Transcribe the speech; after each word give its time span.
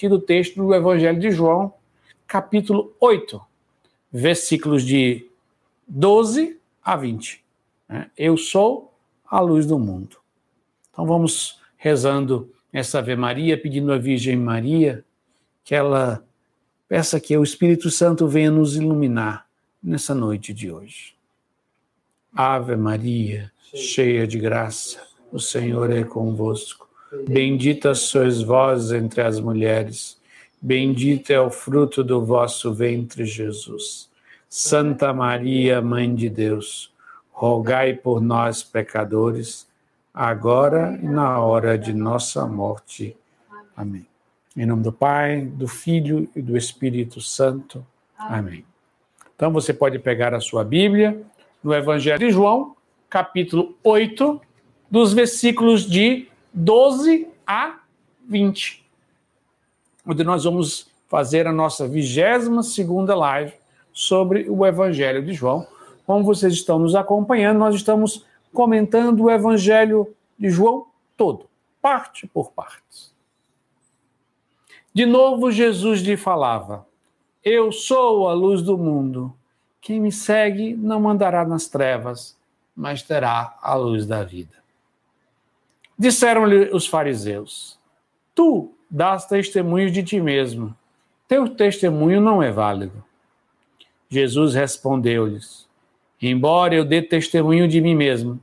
partir 0.00 0.08
do 0.08 0.18
texto 0.18 0.56
do 0.56 0.74
Evangelho 0.74 1.20
de 1.20 1.30
João, 1.30 1.74
capítulo 2.26 2.94
8, 2.98 3.38
versículos 4.10 4.82
de 4.82 5.28
12 5.86 6.58
a 6.82 6.96
20. 6.96 7.44
Né? 7.86 8.10
Eu 8.16 8.38
sou 8.38 8.94
a 9.26 9.40
luz 9.40 9.66
do 9.66 9.78
mundo. 9.78 10.16
Então 10.90 11.04
vamos 11.04 11.60
rezando 11.76 12.50
essa 12.72 12.98
Ave 12.98 13.14
Maria, 13.14 13.60
pedindo 13.60 13.92
à 13.92 13.98
Virgem 13.98 14.38
Maria 14.38 15.04
que 15.62 15.74
ela 15.74 16.24
peça 16.88 17.20
que 17.20 17.36
o 17.36 17.42
Espírito 17.42 17.90
Santo 17.90 18.26
venha 18.26 18.50
nos 18.50 18.76
iluminar 18.76 19.46
nessa 19.82 20.14
noite 20.14 20.54
de 20.54 20.72
hoje. 20.72 21.14
Ave 22.34 22.74
Maria, 22.74 23.52
cheia 23.74 24.26
de 24.26 24.38
graça, 24.38 25.06
o 25.30 25.38
Senhor 25.38 25.90
é 25.90 26.04
convosco. 26.04 26.88
Bendita 27.28 27.92
sois 27.92 28.40
vós 28.40 28.92
entre 28.92 29.20
as 29.20 29.40
mulheres, 29.40 30.16
bendito 30.62 31.30
é 31.30 31.40
o 31.40 31.50
fruto 31.50 32.04
do 32.04 32.24
vosso 32.24 32.72
ventre, 32.72 33.24
Jesus. 33.24 34.08
Santa 34.48 35.12
Maria, 35.12 35.82
Mãe 35.82 36.14
de 36.14 36.28
Deus, 36.28 36.92
rogai 37.32 37.94
por 37.94 38.20
nós, 38.20 38.62
pecadores, 38.62 39.66
agora 40.14 40.98
e 41.02 41.06
na 41.06 41.40
hora 41.40 41.76
de 41.76 41.92
nossa 41.92 42.46
morte. 42.46 43.16
Amém. 43.76 44.06
Em 44.56 44.66
nome 44.66 44.84
do 44.84 44.92
Pai, 44.92 45.40
do 45.40 45.66
Filho 45.66 46.28
e 46.34 46.40
do 46.40 46.56
Espírito 46.56 47.20
Santo. 47.20 47.84
Amém. 48.16 48.64
Então 49.34 49.52
você 49.52 49.72
pode 49.72 49.98
pegar 49.98 50.32
a 50.32 50.40
sua 50.40 50.62
Bíblia 50.62 51.20
no 51.62 51.74
Evangelho 51.74 52.20
de 52.20 52.30
João, 52.30 52.76
capítulo 53.08 53.76
8, 53.82 54.40
dos 54.88 55.12
versículos 55.12 55.88
de 55.88 56.29
12 56.52 57.28
a 57.46 57.78
20, 58.28 58.84
onde 60.06 60.24
nós 60.24 60.44
vamos 60.44 60.90
fazer 61.08 61.46
a 61.46 61.52
nossa 61.52 61.86
22 61.86 62.66
segunda 62.66 63.14
live 63.14 63.52
sobre 63.92 64.48
o 64.48 64.66
Evangelho 64.66 65.24
de 65.24 65.32
João. 65.32 65.66
Como 66.06 66.24
vocês 66.24 66.52
estão 66.52 66.78
nos 66.78 66.94
acompanhando, 66.94 67.58
nós 67.58 67.74
estamos 67.74 68.24
comentando 68.52 69.24
o 69.24 69.30
Evangelho 69.30 70.14
de 70.38 70.50
João 70.50 70.86
todo, 71.16 71.46
parte 71.80 72.26
por 72.26 72.52
parte. 72.52 73.10
De 74.92 75.06
novo, 75.06 75.52
Jesus 75.52 76.00
lhe 76.00 76.16
falava: 76.16 76.86
Eu 77.44 77.70
sou 77.70 78.28
a 78.28 78.32
luz 78.32 78.62
do 78.62 78.76
mundo. 78.76 79.32
Quem 79.80 80.00
me 80.00 80.12
segue 80.12 80.74
não 80.74 81.08
andará 81.08 81.44
nas 81.44 81.68
trevas, 81.68 82.36
mas 82.74 83.02
terá 83.02 83.56
a 83.62 83.74
luz 83.74 84.04
da 84.04 84.24
vida. 84.24 84.59
Disseram-lhe 86.00 86.70
os 86.72 86.86
fariseus: 86.86 87.78
Tu 88.34 88.72
dás 88.90 89.26
testemunho 89.26 89.90
de 89.90 90.02
ti 90.02 90.18
mesmo. 90.18 90.74
Teu 91.28 91.46
testemunho 91.46 92.22
não 92.22 92.42
é 92.42 92.50
válido. 92.50 93.04
Jesus 94.08 94.54
respondeu-lhes: 94.54 95.68
Embora 96.18 96.74
eu 96.74 96.86
dê 96.86 97.02
testemunho 97.02 97.68
de 97.68 97.82
mim 97.82 97.94
mesmo, 97.94 98.40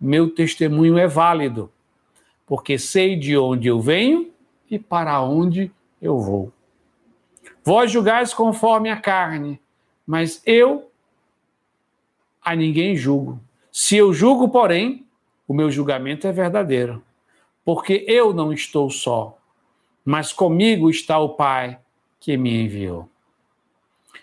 meu 0.00 0.30
testemunho 0.30 0.96
é 0.96 1.06
válido, 1.06 1.70
porque 2.46 2.78
sei 2.78 3.14
de 3.14 3.36
onde 3.36 3.68
eu 3.68 3.78
venho 3.78 4.30
e 4.70 4.78
para 4.78 5.20
onde 5.20 5.70
eu 6.00 6.18
vou. 6.18 6.50
Vós 7.62 7.90
julgais 7.90 8.32
conforme 8.32 8.88
a 8.88 8.96
carne, 8.96 9.60
mas 10.06 10.40
eu 10.46 10.90
a 12.42 12.56
ninguém 12.56 12.96
julgo. 12.96 13.38
Se 13.70 13.98
eu 13.98 14.14
julgo, 14.14 14.48
porém, 14.48 15.05
o 15.46 15.54
meu 15.54 15.70
julgamento 15.70 16.26
é 16.26 16.32
verdadeiro, 16.32 17.02
porque 17.64 18.04
eu 18.06 18.32
não 18.32 18.52
estou 18.52 18.90
só, 18.90 19.38
mas 20.04 20.32
comigo 20.32 20.90
está 20.90 21.18
o 21.18 21.30
Pai 21.30 21.78
que 22.20 22.36
me 22.36 22.64
enviou. 22.64 23.08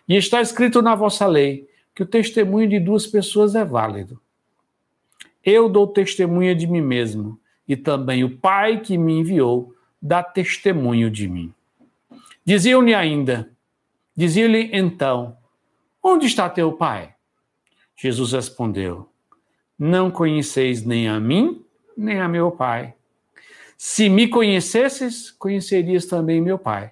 E 0.08 0.16
está 0.16 0.42
escrito 0.42 0.82
na 0.82 0.96
vossa 0.96 1.26
lei 1.26 1.70
que 1.96 2.04
o 2.04 2.06
testemunho 2.06 2.68
de 2.68 2.80
duas 2.80 3.08
pessoas 3.08 3.56
é 3.56 3.64
válido. 3.64 4.20
Eu 5.44 5.70
dou 5.70 5.88
testemunha 5.88 6.56
de 6.56 6.68
mim 6.68 6.82
mesmo, 6.82 7.40
e 7.68 7.76
também 7.76 8.24
o 8.24 8.38
Pai 8.38 8.82
que 8.82 8.98
me 8.98 9.14
enviou 9.14 9.74
dá 10.02 10.22
testemunho 10.22 11.10
de 11.10 11.28
mim. 11.28 11.54
Diziam-lhe 12.44 12.94
ainda, 12.94 13.50
diziam-lhe 14.16 14.70
então, 14.74 15.38
onde 16.02 16.26
está 16.26 16.50
teu 16.50 16.74
Pai? 16.74 17.16
Jesus 17.96 18.34
respondeu, 18.34 19.10
não 19.78 20.12
conheceis 20.12 20.86
nem 20.86 21.08
a 21.08 21.20
mim, 21.20 21.64
nem 21.96 22.20
a 22.20 22.28
meu 22.28 22.52
Pai. 22.52 22.94
Se 23.78 24.08
me 24.10 24.28
conhecesses, 24.28 25.32
conhecerias 25.32 26.06
também 26.06 26.42
meu 26.42 26.58
Pai. 26.58 26.92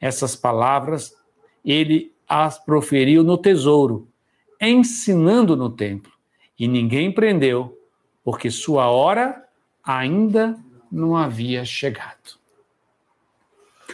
Essas 0.00 0.36
palavras 0.36 1.16
ele 1.64 2.12
as 2.28 2.58
proferiu 2.58 3.22
no 3.22 3.38
tesouro, 3.38 4.08
ensinando 4.60 5.56
no 5.56 5.70
templo 5.70 6.12
e 6.58 6.66
ninguém 6.66 7.12
prendeu, 7.12 7.78
porque 8.24 8.50
sua 8.50 8.90
hora 8.90 9.44
ainda 9.84 10.58
não 10.90 11.16
havia 11.16 11.64
chegado. 11.64 12.36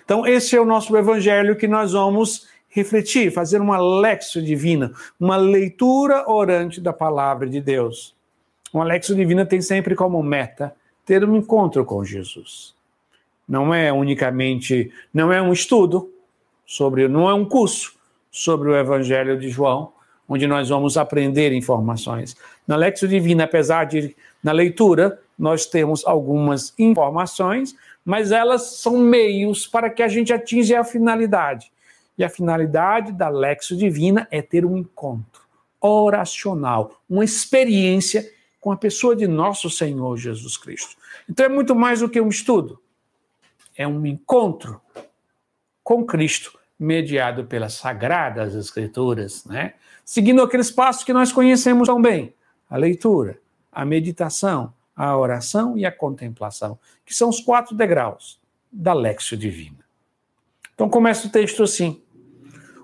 Então, 0.05 0.27
esse 0.27 0.57
é 0.57 0.61
o 0.61 0.65
nosso 0.65 0.97
evangelho 0.97 1.57
que 1.57 1.69
nós 1.69 1.93
vamos 1.93 2.49
refletir, 2.73 3.31
fazer 3.31 3.61
uma 3.61 3.77
lexo 3.79 4.43
divina, 4.43 4.93
uma 5.21 5.37
leitura 5.37 6.29
orante 6.29 6.81
da 6.81 6.93
palavra 6.93 7.49
de 7.49 7.61
Deus. 7.61 8.17
Uma 8.73 8.83
lexo 8.83 9.15
divina 9.15 9.45
tem 9.45 9.61
sempre 9.61 9.95
como 9.95 10.23
meta 10.23 10.75
ter 11.05 11.23
um 11.23 11.37
encontro 11.37 11.85
com 11.85 12.03
Jesus. 12.03 12.75
Não 13.47 13.75
é 13.75 13.93
unicamente, 13.93 14.91
não 15.13 15.31
é 15.31 15.43
um 15.43 15.53
estudo 15.53 16.11
sobre, 16.65 17.07
não 17.09 17.29
é 17.29 17.35
um 17.35 17.45
curso 17.45 17.95
sobre 18.31 18.71
o 18.71 18.77
evangelho 18.77 19.39
de 19.39 19.51
João, 19.51 19.93
onde 20.27 20.47
nós 20.47 20.71
vamos 20.71 20.97
aprender 20.97 21.53
informações. 21.53 22.35
Na 22.67 22.77
Lexo 22.77 23.07
Divina, 23.07 23.45
apesar 23.45 23.85
de 23.85 24.17
na 24.43 24.53
leitura 24.53 25.21
nós 25.39 25.67
temos 25.67 26.07
algumas 26.07 26.73
informações, 26.79 27.77
mas 28.03 28.33
elas 28.33 28.79
são 28.79 28.97
meios 28.97 29.67
para 29.67 29.91
que 29.91 30.03
a 30.03 30.09
gente 30.09 30.33
atinja 30.33 30.81
a 30.81 30.85
finalidade. 30.85 31.71
E 32.17 32.25
a 32.25 32.29
finalidade 32.29 33.13
da 33.13 33.29
Lexo 33.29 33.77
Divina 33.77 34.29
é 34.31 34.43
ter 34.43 34.65
um 34.65 34.77
encontro 34.77 35.43
oracional, 35.81 37.03
uma 37.09 37.25
experiência 37.25 38.31
com 38.61 38.71
a 38.71 38.77
pessoa 38.77 39.17
de 39.17 39.27
nosso 39.27 39.69
Senhor 39.69 40.17
Jesus 40.17 40.57
Cristo. 40.57 40.97
Então 41.29 41.47
é 41.47 41.49
muito 41.49 41.75
mais 41.75 42.01
do 42.01 42.09
que 42.09 42.21
um 42.21 42.29
estudo, 42.29 42.81
é 43.77 43.87
um 43.87 44.07
encontro 44.07 44.81
com 45.83 46.05
Cristo 46.05 46.59
mediado 46.79 47.45
pelas 47.45 47.75
sagradas 47.75 48.55
escrituras, 48.55 49.45
né? 49.45 49.75
seguindo 50.05 50.43
aqueles 50.43 50.71
passos 50.71 51.05
que 51.05 51.13
nós 51.13 51.33
conhecemos 51.33 51.89
tão 51.89 52.01
bem: 52.01 52.35
a 52.69 52.77
leitura, 52.77 53.41
a 53.71 53.85
meditação, 53.85 54.73
a 54.95 55.17
oração 55.17 55.77
e 55.77 55.85
a 55.85 55.93
contemplação, 55.93 56.79
que 57.05 57.15
são 57.15 57.29
os 57.29 57.41
quatro 57.41 57.75
degraus 57.75 58.41
da 58.71 58.93
Lexio 58.93 59.37
Divina. 59.37 59.83
Então 60.83 60.91
começa 60.91 61.29
o 61.29 61.31
texto 61.31 61.63
assim. 61.63 62.03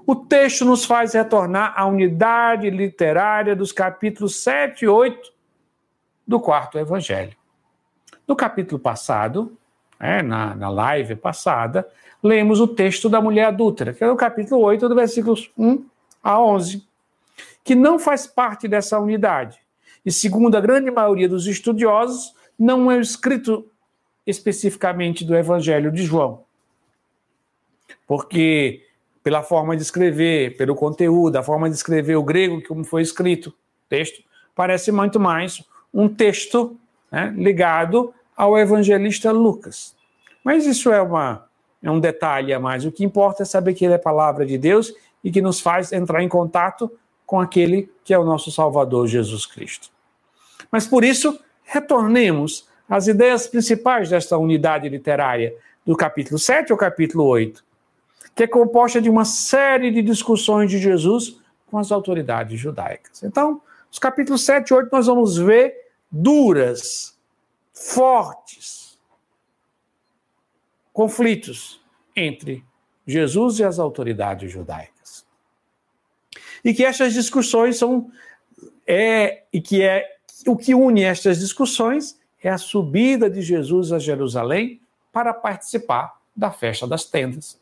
O 0.06 0.14
texto 0.14 0.64
nos 0.64 0.84
faz 0.84 1.14
retornar 1.14 1.74
à 1.76 1.84
unidade 1.84 2.70
literária 2.70 3.56
dos 3.56 3.72
capítulos 3.72 4.36
7 4.36 4.84
e 4.84 4.88
8 4.88 5.32
do 6.24 6.38
quarto 6.38 6.78
evangelho. 6.78 7.36
No 8.24 8.36
capítulo 8.36 8.78
passado, 8.78 9.58
é, 9.98 10.22
na, 10.22 10.54
na 10.54 10.68
live 10.68 11.16
passada, 11.16 11.88
lemos 12.22 12.60
o 12.60 12.68
texto 12.68 13.08
da 13.08 13.20
mulher 13.20 13.46
adúltera, 13.46 13.92
que 13.92 14.04
é 14.04 14.08
o 14.08 14.14
capítulo 14.14 14.60
8, 14.60 14.88
do 14.88 14.94
versículos 14.94 15.50
1 15.58 15.84
a 16.22 16.40
11, 16.40 16.86
que 17.64 17.74
não 17.74 17.98
faz 17.98 18.28
parte 18.28 18.68
dessa 18.68 18.96
unidade. 19.00 19.58
E 20.06 20.12
segundo 20.12 20.56
a 20.56 20.60
grande 20.60 20.88
maioria 20.88 21.28
dos 21.28 21.48
estudiosos, 21.48 22.32
não 22.56 22.92
é 22.92 23.00
escrito 23.00 23.68
especificamente 24.24 25.24
do 25.24 25.34
Evangelho 25.34 25.90
de 25.90 26.04
João. 26.04 26.46
Porque, 28.06 28.82
pela 29.22 29.42
forma 29.42 29.76
de 29.76 29.82
escrever, 29.82 30.56
pelo 30.56 30.74
conteúdo, 30.74 31.36
a 31.36 31.42
forma 31.42 31.68
de 31.68 31.76
escrever 31.76 32.16
o 32.16 32.22
grego, 32.22 32.62
como 32.66 32.84
foi 32.84 33.02
escrito, 33.02 33.52
texto, 33.88 34.22
parece 34.54 34.90
muito 34.92 35.18
mais 35.18 35.64
um 35.92 36.08
texto 36.08 36.76
né, 37.10 37.32
ligado 37.36 38.12
ao 38.36 38.58
evangelista 38.58 39.30
Lucas. 39.32 39.94
Mas 40.44 40.66
isso 40.66 40.92
é 40.92 41.00
uma 41.00 41.48
é 41.82 41.90
um 41.90 42.00
detalhe 42.00 42.52
a 42.52 42.58
mais. 42.58 42.84
O 42.84 42.90
que 42.90 43.04
importa 43.04 43.42
é 43.42 43.46
saber 43.46 43.74
que 43.74 43.84
ele 43.84 43.94
é 43.94 43.98
palavra 43.98 44.44
de 44.44 44.58
Deus 44.58 44.92
e 45.22 45.30
que 45.30 45.40
nos 45.40 45.60
faz 45.60 45.92
entrar 45.92 46.22
em 46.22 46.28
contato 46.28 46.90
com 47.24 47.40
aquele 47.40 47.90
que 48.04 48.12
é 48.12 48.18
o 48.18 48.24
nosso 48.24 48.50
Salvador 48.50 49.06
Jesus 49.06 49.46
Cristo. 49.46 49.90
Mas 50.72 50.86
por 50.86 51.04
isso, 51.04 51.38
retornemos 51.62 52.66
às 52.88 53.06
ideias 53.06 53.46
principais 53.46 54.08
desta 54.10 54.36
unidade 54.36 54.88
literária, 54.88 55.54
do 55.84 55.96
capítulo 55.96 56.38
7 56.38 56.72
ao 56.72 56.78
capítulo 56.78 57.24
8, 57.24 57.64
que 58.38 58.44
é 58.44 58.46
composta 58.46 59.02
de 59.02 59.10
uma 59.10 59.24
série 59.24 59.90
de 59.90 60.00
discussões 60.00 60.70
de 60.70 60.78
Jesus 60.78 61.40
com 61.66 61.76
as 61.76 61.90
autoridades 61.90 62.56
judaicas. 62.60 63.24
Então, 63.24 63.60
os 63.90 63.98
capítulos 63.98 64.44
7 64.44 64.68
e 64.68 64.74
8 64.74 64.90
nós 64.92 65.08
vamos 65.08 65.36
ver 65.36 65.74
duras, 66.08 67.18
fortes, 67.74 68.96
conflitos 70.92 71.80
entre 72.14 72.64
Jesus 73.04 73.58
e 73.58 73.64
as 73.64 73.80
autoridades 73.80 74.52
judaicas. 74.52 75.26
E 76.64 76.72
que 76.72 76.84
estas 76.84 77.14
discussões 77.14 77.76
são 77.76 78.08
é 78.86 79.42
e 79.52 79.60
que 79.60 79.82
é 79.82 80.16
o 80.46 80.56
que 80.56 80.76
une 80.76 81.02
estas 81.02 81.40
discussões 81.40 82.16
é 82.40 82.48
a 82.48 82.56
subida 82.56 83.28
de 83.28 83.42
Jesus 83.42 83.90
a 83.90 83.98
Jerusalém 83.98 84.80
para 85.12 85.34
participar 85.34 86.20
da 86.36 86.52
festa 86.52 86.86
das 86.86 87.04
tendas. 87.04 87.58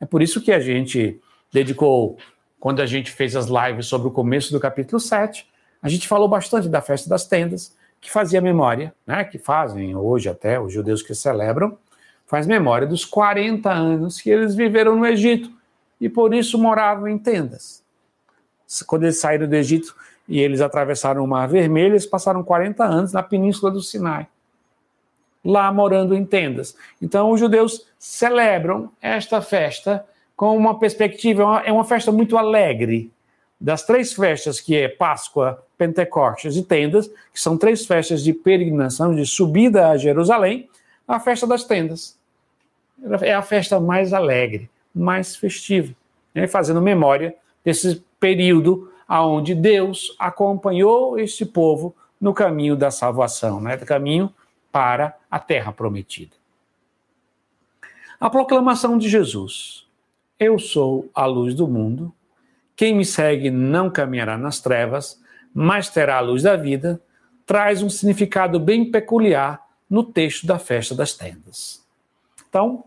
É 0.00 0.06
por 0.06 0.22
isso 0.22 0.40
que 0.40 0.52
a 0.52 0.60
gente 0.60 1.20
dedicou, 1.52 2.16
quando 2.60 2.80
a 2.80 2.86
gente 2.86 3.10
fez 3.10 3.34
as 3.34 3.46
lives 3.46 3.86
sobre 3.86 4.08
o 4.08 4.10
começo 4.10 4.52
do 4.52 4.60
capítulo 4.60 5.00
7, 5.00 5.46
a 5.82 5.88
gente 5.88 6.08
falou 6.08 6.28
bastante 6.28 6.68
da 6.68 6.80
festa 6.80 7.08
das 7.08 7.26
tendas, 7.26 7.76
que 8.00 8.10
fazia 8.10 8.40
memória, 8.40 8.94
né, 9.06 9.24
que 9.24 9.38
fazem 9.38 9.94
hoje 9.96 10.28
até 10.28 10.60
os 10.60 10.72
judeus 10.72 11.02
que 11.02 11.14
celebram, 11.14 11.76
faz 12.26 12.46
memória 12.46 12.86
dos 12.86 13.04
40 13.04 13.70
anos 13.70 14.20
que 14.20 14.30
eles 14.30 14.54
viveram 14.54 14.96
no 14.96 15.06
Egito 15.06 15.50
e 16.00 16.08
por 16.08 16.34
isso 16.34 16.58
moravam 16.58 17.08
em 17.08 17.18
tendas. 17.18 17.82
Quando 18.86 19.04
eles 19.04 19.18
saíram 19.18 19.48
do 19.48 19.54
Egito 19.54 19.96
e 20.28 20.38
eles 20.38 20.60
atravessaram 20.60 21.24
o 21.24 21.26
Mar 21.26 21.48
Vermelho, 21.48 21.92
eles 21.92 22.06
passaram 22.06 22.44
40 22.44 22.84
anos 22.84 23.12
na 23.12 23.22
península 23.22 23.72
do 23.72 23.80
Sinai, 23.80 24.28
lá 25.44 25.72
morando 25.72 26.14
em 26.14 26.24
tendas. 26.24 26.76
Então 27.00 27.30
os 27.30 27.40
judeus 27.40 27.86
celebram 27.98 28.90
esta 29.00 29.40
festa 29.40 30.04
com 30.36 30.56
uma 30.56 30.78
perspectiva, 30.78 31.62
é 31.64 31.72
uma 31.72 31.84
festa 31.84 32.12
muito 32.12 32.36
alegre. 32.36 33.10
Das 33.60 33.82
três 33.82 34.12
festas, 34.12 34.60
que 34.60 34.76
é 34.76 34.88
Páscoa, 34.88 35.64
Pentecostes 35.76 36.56
e 36.56 36.62
Tendas, 36.62 37.08
que 37.32 37.40
são 37.40 37.58
três 37.58 37.84
festas 37.86 38.22
de 38.22 38.32
peregrinação, 38.32 39.14
de 39.14 39.26
subida 39.26 39.88
a 39.88 39.96
Jerusalém, 39.96 40.68
a 41.06 41.18
festa 41.18 41.46
das 41.46 41.64
tendas 41.64 42.18
é 43.22 43.34
a 43.34 43.42
festa 43.42 43.78
mais 43.78 44.12
alegre, 44.12 44.68
mais 44.94 45.36
festiva, 45.36 45.94
né? 46.34 46.46
fazendo 46.46 46.80
memória 46.80 47.34
desse 47.64 48.02
período 48.18 48.90
aonde 49.06 49.54
Deus 49.54 50.14
acompanhou 50.18 51.18
este 51.18 51.46
povo 51.46 51.94
no 52.20 52.34
caminho 52.34 52.76
da 52.76 52.90
salvação, 52.90 53.60
né? 53.60 53.76
do 53.76 53.86
caminho 53.86 54.32
para 54.70 55.16
a 55.30 55.38
terra 55.38 55.72
prometida. 55.72 56.36
A 58.20 58.28
proclamação 58.28 58.98
de 58.98 59.08
Jesus: 59.08 59.86
Eu 60.38 60.58
sou 60.58 61.10
a 61.14 61.24
luz 61.26 61.54
do 61.54 61.68
mundo. 61.68 62.12
Quem 62.74 62.94
me 62.94 63.04
segue 63.04 63.50
não 63.50 63.90
caminhará 63.90 64.38
nas 64.38 64.60
trevas, 64.60 65.20
mas 65.52 65.88
terá 65.88 66.18
a 66.18 66.20
luz 66.20 66.44
da 66.44 66.56
vida, 66.56 67.00
traz 67.44 67.82
um 67.82 67.90
significado 67.90 68.60
bem 68.60 68.90
peculiar 68.90 69.60
no 69.90 70.04
texto 70.04 70.46
da 70.46 70.58
festa 70.58 70.94
das 70.94 71.14
tendas. 71.14 71.84
Então, 72.48 72.84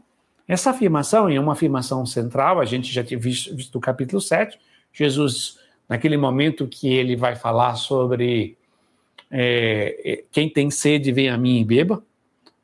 essa 0.47 0.69
afirmação 0.69 1.29
é 1.29 1.39
uma 1.39 1.53
afirmação 1.53 2.05
central, 2.05 2.59
a 2.59 2.65
gente 2.65 2.91
já 2.91 3.03
tinha 3.03 3.19
visto, 3.19 3.55
visto 3.55 3.75
no 3.75 3.81
capítulo 3.81 4.21
7, 4.21 4.59
Jesus, 4.93 5.59
naquele 5.87 6.17
momento 6.17 6.67
que 6.67 6.91
ele 6.93 7.15
vai 7.15 7.35
falar 7.35 7.75
sobre 7.75 8.57
é, 9.31 10.01
é, 10.03 10.23
quem 10.29 10.49
tem 10.49 10.69
sede, 10.69 11.11
vem 11.11 11.29
a 11.29 11.37
mim 11.37 11.59
e 11.61 11.65
beba, 11.65 12.03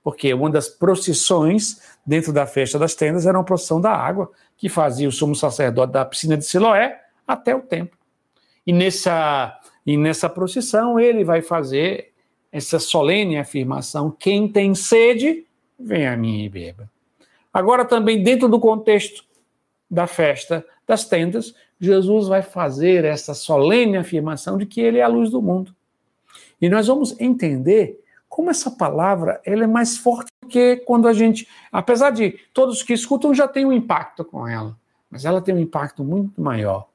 porque 0.03 0.33
uma 0.33 0.49
das 0.49 0.67
procissões 0.67 1.81
dentro 2.05 2.33
da 2.33 2.45
festa 2.45 2.77
das 2.77 2.93
tendas 2.93 3.25
era 3.25 3.37
uma 3.37 3.43
procissão 3.43 3.79
da 3.79 3.91
água, 3.91 4.31
que 4.57 4.67
fazia 4.67 5.07
o 5.07 5.11
sumo 5.11 5.35
sacerdote 5.35 5.93
da 5.93 6.03
piscina 6.03 6.37
de 6.37 6.45
Siloé 6.45 6.99
até 7.25 7.55
o 7.55 7.61
templo. 7.61 7.97
E 8.65 8.73
nessa, 8.73 9.57
e 9.85 9.95
nessa 9.95 10.29
procissão 10.29 10.99
ele 10.99 11.23
vai 11.23 11.41
fazer 11.41 12.11
essa 12.51 12.79
solene 12.79 13.37
afirmação: 13.37 14.11
quem 14.11 14.47
tem 14.47 14.75
sede, 14.75 15.45
vem 15.79 16.07
a 16.07 16.17
mim 16.17 16.43
e 16.43 16.49
beba. 16.49 16.89
Agora, 17.53 17.85
também 17.85 18.21
dentro 18.21 18.47
do 18.47 18.59
contexto 18.59 19.23
da 19.89 20.05
festa 20.05 20.65
das 20.85 21.05
tendas, 21.05 21.55
Jesus 21.79 22.27
vai 22.27 22.41
fazer 22.41 23.05
essa 23.05 23.33
solene 23.33 23.97
afirmação 23.97 24.57
de 24.57 24.65
que 24.65 24.81
ele 24.81 24.99
é 24.99 25.03
a 25.03 25.07
luz 25.07 25.29
do 25.29 25.41
mundo. 25.41 25.75
E 26.61 26.69
nós 26.69 26.87
vamos 26.87 27.19
entender 27.19 28.03
como 28.27 28.49
essa 28.49 28.69
palavra 28.69 29.39
ela 29.45 29.63
é 29.63 29.67
mais 29.67 29.97
forte 29.97 30.29
do 30.41 30.47
que 30.47 30.77
quando 30.77 31.07
a 31.07 31.13
gente, 31.13 31.47
apesar 31.71 32.11
de 32.11 32.31
todos 32.53 32.83
que 32.83 32.93
escutam 32.93 33.33
já 33.33 33.47
tem 33.47 33.65
um 33.65 33.73
impacto 33.73 34.23
com 34.25 34.47
ela, 34.47 34.77
mas 35.09 35.25
ela 35.25 35.41
tem 35.41 35.55
um 35.55 35.59
impacto 35.59 36.03
muito 36.03 36.41
maior 36.41 36.87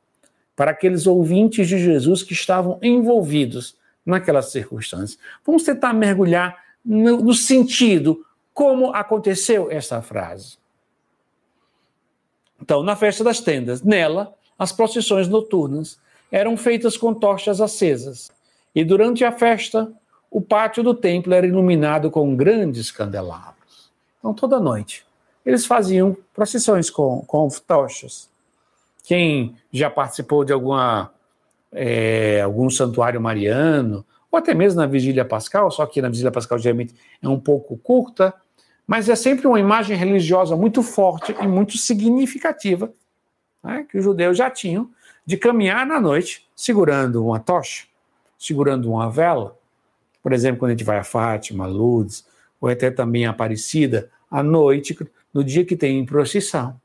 para 0.54 0.70
aqueles 0.70 1.06
ouvintes 1.06 1.66
de 1.68 1.78
Jesus 1.78 2.22
que 2.22 2.32
estavam 2.32 2.78
envolvidos 2.82 3.76
naquelas 4.04 4.50
circunstâncias. 4.50 5.18
Vamos 5.44 5.62
tentar 5.62 5.92
mergulhar 5.92 6.56
no, 6.84 7.22
no 7.22 7.34
sentido 7.34 8.24
como 8.52 8.92
aconteceu 8.94 9.70
essa 9.70 10.02
frase. 10.02 10.58
Então, 12.60 12.82
na 12.82 12.94
festa 12.94 13.24
das 13.24 13.40
tendas, 13.40 13.82
nela, 13.82 14.34
as 14.58 14.70
procissões 14.70 15.26
noturnas 15.26 15.98
eram 16.30 16.56
feitas 16.56 16.96
com 16.96 17.12
tochas 17.12 17.60
acesas, 17.60 18.30
e 18.74 18.84
durante 18.84 19.24
a 19.24 19.32
festa, 19.32 19.92
o 20.30 20.40
pátio 20.40 20.82
do 20.82 20.94
templo 20.94 21.34
era 21.34 21.46
iluminado 21.46 22.10
com 22.10 22.34
grandes 22.34 22.90
candelabros. 22.90 23.90
Então, 24.18 24.32
toda 24.32 24.58
noite, 24.58 25.04
eles 25.44 25.66
faziam 25.66 26.16
procissões 26.32 26.88
com, 26.88 27.22
com 27.26 27.48
tochas. 27.66 28.30
Quem 29.04 29.56
já 29.72 29.90
participou 29.90 30.44
de 30.44 30.52
alguma, 30.52 31.12
é, 31.72 32.40
algum 32.40 32.70
santuário 32.70 33.20
mariano, 33.20 34.04
ou 34.30 34.38
até 34.38 34.54
mesmo 34.54 34.80
na 34.80 34.86
Vigília 34.86 35.24
Pascal, 35.24 35.70
só 35.70 35.84
que 35.84 36.00
na 36.00 36.08
Vigília 36.08 36.30
Pascal 36.30 36.58
geralmente 36.58 36.94
é 37.20 37.28
um 37.28 37.38
pouco 37.38 37.76
curta, 37.76 38.32
mas 38.86 39.08
é 39.08 39.16
sempre 39.16 39.46
uma 39.46 39.60
imagem 39.60 39.96
religiosa 39.96 40.56
muito 40.56 40.82
forte 40.82 41.34
e 41.40 41.46
muito 41.46 41.76
significativa 41.76 42.92
né, 43.62 43.86
que 43.88 43.98
os 43.98 44.04
judeus 44.04 44.36
já 44.36 44.50
tinham 44.50 44.90
de 45.24 45.36
caminhar 45.36 45.86
na 45.86 46.00
noite 46.00 46.48
segurando 46.56 47.24
uma 47.24 47.38
tocha, 47.38 47.86
segurando 48.42 48.90
uma 48.90 49.08
vela. 49.08 49.56
Por 50.20 50.32
exemplo, 50.32 50.58
quando 50.58 50.70
a 50.70 50.74
gente 50.74 50.84
vai 50.84 50.98
a 50.98 51.04
Fátima, 51.04 51.66
Lourdes, 51.66 52.26
ou 52.60 52.68
até 52.68 52.90
também 52.90 53.24
a 53.24 53.30
Aparecida, 53.30 54.10
à 54.30 54.42
noite, 54.42 54.98
no 55.32 55.44
dia 55.44 55.64
que 55.64 55.76
tem 55.76 56.04
procissão. 56.04 56.80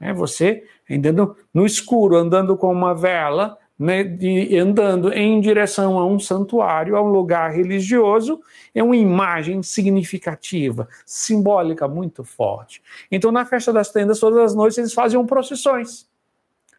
É 0.00 0.12
você 0.12 0.64
andando 0.90 1.36
no 1.52 1.66
escuro, 1.66 2.16
andando 2.16 2.56
com 2.56 2.72
uma 2.72 2.94
vela, 2.94 3.58
né, 3.78 4.04
de, 4.04 4.56
andando 4.56 5.12
em 5.12 5.40
direção 5.40 5.98
a 5.98 6.06
um 6.06 6.18
santuário, 6.18 6.96
a 6.96 7.02
um 7.02 7.08
lugar 7.08 7.50
religioso, 7.50 8.40
é 8.74 8.82
uma 8.82 8.96
imagem 8.96 9.62
significativa, 9.62 10.88
simbólica 11.04 11.86
muito 11.86 12.24
forte. 12.24 12.82
Então, 13.10 13.30
na 13.30 13.44
festa 13.44 13.72
das 13.72 13.90
tendas, 13.90 14.18
todas 14.18 14.38
as 14.38 14.54
noites 14.54 14.78
eles 14.78 14.94
faziam 14.94 15.26
procissões 15.26 16.06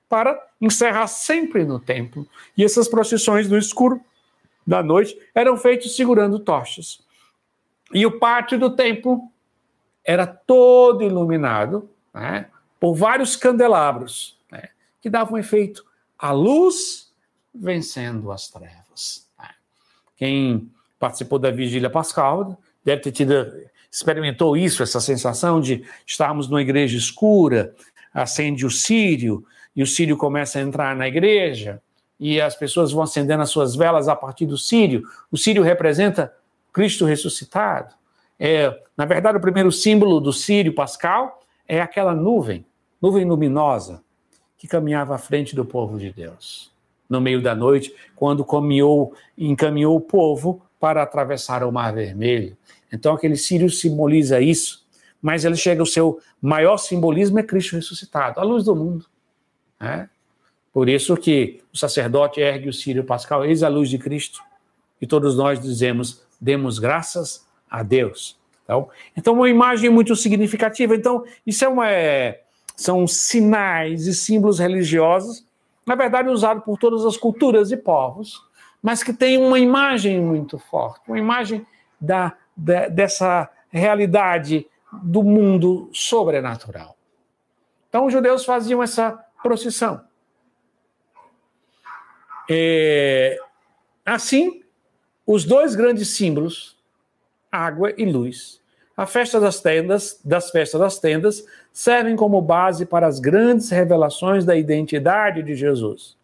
para 0.08 0.40
encerrar 0.62 1.08
sempre 1.08 1.64
no 1.64 1.80
templo. 1.80 2.28
E 2.58 2.64
essas 2.64 2.88
procissões 2.88 3.50
no 3.50 3.58
escuro 3.58 4.02
da 4.66 4.82
noite 4.82 5.18
eram 5.34 5.58
feitas 5.58 5.96
segurando 5.96 6.40
tochas. 6.40 7.02
E 7.94 8.06
o 8.06 8.20
pátio 8.20 8.58
do 8.58 8.76
templo 8.76 9.32
era 10.04 10.26
todo 10.26 11.04
iluminado 11.04 11.90
né, 12.14 12.48
por 12.80 12.96
vários 12.96 13.36
candelabros, 13.36 14.38
né, 14.52 14.70
que 15.02 15.10
davam 15.10 15.38
efeito 15.38 15.86
a 16.18 16.32
luz 16.32 17.12
vencendo 17.54 18.32
as 18.32 18.50
trevas. 18.50 19.28
Quem 20.16 20.72
participou 21.00 21.38
da 21.38 21.52
vigília 21.52 21.90
pascal 21.90 22.60
deve 22.84 23.02
ter 23.02 23.12
tido, 23.12 23.34
experimentou 23.92 24.56
isso, 24.56 24.82
essa 24.82 25.00
sensação 25.00 25.60
de 25.60 25.86
estarmos 26.06 26.48
numa 26.48 26.62
igreja 26.62 26.98
escura, 26.98 27.76
acende 28.14 28.66
o 28.66 28.72
sírio, 28.72 29.46
e 29.76 29.84
o 29.84 29.88
sírio 29.88 30.18
começa 30.18 30.60
a 30.60 30.62
entrar 30.62 30.96
na 30.96 31.08
igreja, 31.08 31.82
e 32.20 32.40
as 32.40 32.56
pessoas 32.56 32.92
vão 32.92 33.04
acendendo 33.04 33.44
as 33.44 33.50
suas 33.50 33.76
velas 33.76 34.08
a 34.08 34.16
partir 34.16 34.46
do 34.46 34.58
sírio. 34.58 35.04
O 35.32 35.38
sírio 35.38 35.62
representa 35.62 36.34
Cristo 36.72 37.06
ressuscitado. 37.06 37.94
É, 38.40 38.74
na 38.96 39.06
verdade, 39.06 39.38
o 39.38 39.42
primeiro 39.42 39.72
símbolo 39.72 40.20
do 40.20 40.32
sírio 40.32 40.74
pascal 40.74 41.42
é 41.68 41.82
aquela 41.82 42.14
nuvem, 42.14 42.66
nuvem 43.02 43.26
luminosa, 43.26 44.02
que 44.58 44.68
caminhava 44.68 45.16
à 45.16 45.18
frente 45.18 45.56
do 45.56 45.66
povo 45.66 45.98
de 45.98 46.12
Deus. 46.12 46.72
No 47.10 47.22
meio 47.22 47.42
da 47.42 47.54
noite, 47.54 47.94
quando 48.16 48.44
caminhou, 48.44 49.14
encaminhou 49.38 49.96
o 49.96 50.02
povo 50.02 50.62
para 50.80 51.04
atravessar 51.04 51.64
o 51.64 51.72
Mar 51.72 51.94
Vermelho. 51.94 52.58
Então, 52.92 53.14
aquele 53.14 53.36
sírio 53.36 53.70
simboliza 53.70 54.40
isso, 54.40 54.86
mas 55.22 55.44
ele 55.44 55.56
chega 55.56 55.82
ao 55.82 55.86
seu 55.86 56.20
maior 56.42 56.78
simbolismo 56.78 57.40
é 57.40 57.44
Cristo 57.44 57.76
ressuscitado, 57.76 58.40
a 58.40 58.44
luz 58.44 58.64
do 58.64 58.76
mundo. 58.76 59.06
Né? 59.86 60.10
Por 60.74 60.90
isso 60.90 61.16
que 61.16 61.62
o 61.72 61.78
sacerdote 61.78 62.42
ergue 62.42 62.68
o 62.68 62.74
sírio 62.74 63.04
pascal, 63.04 63.46
eis 63.46 63.62
a 63.62 63.70
luz 63.70 63.88
de 63.88 64.00
Cristo. 64.00 64.42
E 65.00 65.06
todos 65.06 65.38
nós 65.38 65.62
dizemos, 65.62 66.24
demos 66.42 66.80
graças 66.80 67.46
a 67.70 67.84
Deus. 67.84 68.36
Então, 68.64 68.90
então 69.16 69.34
uma 69.36 69.48
imagem 69.48 69.92
muito 69.92 70.16
significativa. 70.16 70.96
Então, 70.96 71.24
isso 71.46 71.64
é 71.64 71.68
uma, 71.68 71.88
é, 71.88 72.42
são 72.76 73.06
sinais 73.06 74.08
e 74.08 74.16
símbolos 74.16 74.58
religiosos, 74.58 75.46
na 75.86 75.94
verdade 75.94 76.30
usados 76.30 76.64
por 76.64 76.80
todas 76.80 77.06
as 77.06 77.16
culturas 77.16 77.72
e 77.72 77.78
povos, 77.78 78.42
mas 78.82 79.04
que 79.04 79.14
têm 79.14 79.38
uma 79.38 79.60
imagem 79.60 80.20
muito 80.20 80.58
forte, 80.58 81.08
uma 81.08 81.20
imagem 81.20 81.66
da, 82.02 82.34
da 82.58 82.88
dessa 82.88 83.50
realidade 83.70 84.66
do 85.04 85.22
mundo 85.22 85.90
sobrenatural. 85.94 86.98
Então 87.88 88.08
os 88.08 88.14
judeus 88.14 88.44
faziam 88.44 88.82
essa 88.82 89.25
procissão. 89.46 90.02
É, 92.50 93.38
assim, 94.04 94.64
os 95.24 95.46
dois 95.46 95.76
grandes 95.76 96.08
símbolos, 96.16 96.76
água 97.52 97.94
e 97.96 98.06
luz, 98.06 98.60
a 98.98 99.06
festa 99.06 99.40
das 99.40 99.62
tendas, 99.62 100.20
das 100.26 100.50
festas 100.50 100.82
das 100.82 100.98
tendas, 100.98 101.46
servem 101.72 102.16
como 102.16 102.42
base 102.42 102.88
para 102.88 103.06
as 103.06 103.20
grandes 103.20 103.70
revelações 103.70 104.44
da 104.46 104.56
identidade 104.56 105.44
de 105.44 105.54
Jesus. 105.54 106.18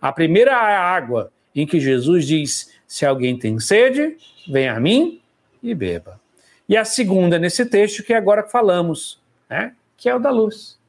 A 0.00 0.10
primeira 0.10 0.52
é 0.52 0.54
a 0.54 0.80
água, 0.80 1.30
em 1.54 1.66
que 1.66 1.78
Jesus 1.78 2.26
diz: 2.26 2.72
Se 2.88 3.04
alguém 3.04 3.38
tem 3.38 3.60
sede, 3.60 4.16
venha 4.48 4.74
a 4.74 4.80
mim 4.80 5.20
e 5.62 5.74
beba. 5.74 6.18
E 6.66 6.78
a 6.78 6.84
segunda 6.86 7.38
nesse 7.38 7.66
texto 7.66 8.02
que 8.02 8.14
agora 8.14 8.42
falamos, 8.44 9.20
né, 9.50 9.74
que 9.98 10.08
é 10.08 10.14
o 10.14 10.18
da 10.18 10.30
luz. 10.30 10.82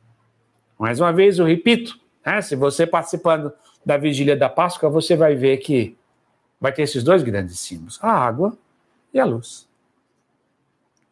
Mais 0.77 0.99
uma 0.99 1.13
vez 1.13 1.39
eu 1.39 1.45
repito, 1.45 1.99
né, 2.25 2.41
se 2.41 2.55
você 2.55 2.85
participando 2.85 3.51
da 3.85 3.97
vigília 3.97 4.35
da 4.35 4.49
Páscoa, 4.49 4.89
você 4.89 5.15
vai 5.15 5.35
ver 5.35 5.57
que 5.57 5.97
vai 6.59 6.71
ter 6.71 6.83
esses 6.83 7.03
dois 7.03 7.23
grandes 7.23 7.59
símbolos: 7.59 7.99
a 8.01 8.11
água 8.11 8.57
e 9.13 9.19
a 9.19 9.25
luz. 9.25 9.67